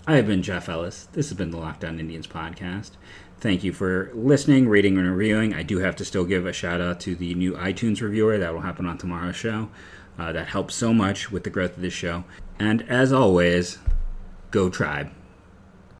I 0.05 0.15
have 0.17 0.27
been 0.27 0.43
Jeff 0.43 0.69
Ellis. 0.69 1.07
This 1.13 1.29
has 1.29 1.37
been 1.37 1.49
the 1.49 1.57
Locked 1.57 1.83
On 1.83 1.99
Indians 1.99 2.27
podcast. 2.27 2.91
Thank 3.39 3.63
you 3.63 3.73
for 3.73 4.11
listening, 4.13 4.69
rating, 4.69 4.97
and 4.99 5.09
reviewing. 5.09 5.53
I 5.55 5.63
do 5.63 5.79
have 5.79 5.95
to 5.95 6.05
still 6.05 6.25
give 6.25 6.45
a 6.45 6.53
shout 6.53 6.79
out 6.79 6.99
to 7.01 7.15
the 7.15 7.33
new 7.33 7.53
iTunes 7.53 8.01
reviewer. 8.01 8.37
That 8.37 8.53
will 8.53 8.61
happen 8.61 8.85
on 8.85 8.99
tomorrow's 8.99 9.35
show. 9.35 9.69
Uh, 10.17 10.31
that 10.31 10.47
helps 10.47 10.75
so 10.75 10.93
much 10.93 11.31
with 11.31 11.43
the 11.43 11.49
growth 11.49 11.75
of 11.75 11.81
this 11.81 11.93
show. 11.93 12.23
And 12.59 12.83
as 12.89 13.11
always, 13.11 13.79
go 14.51 14.69
tribe. 14.69 15.09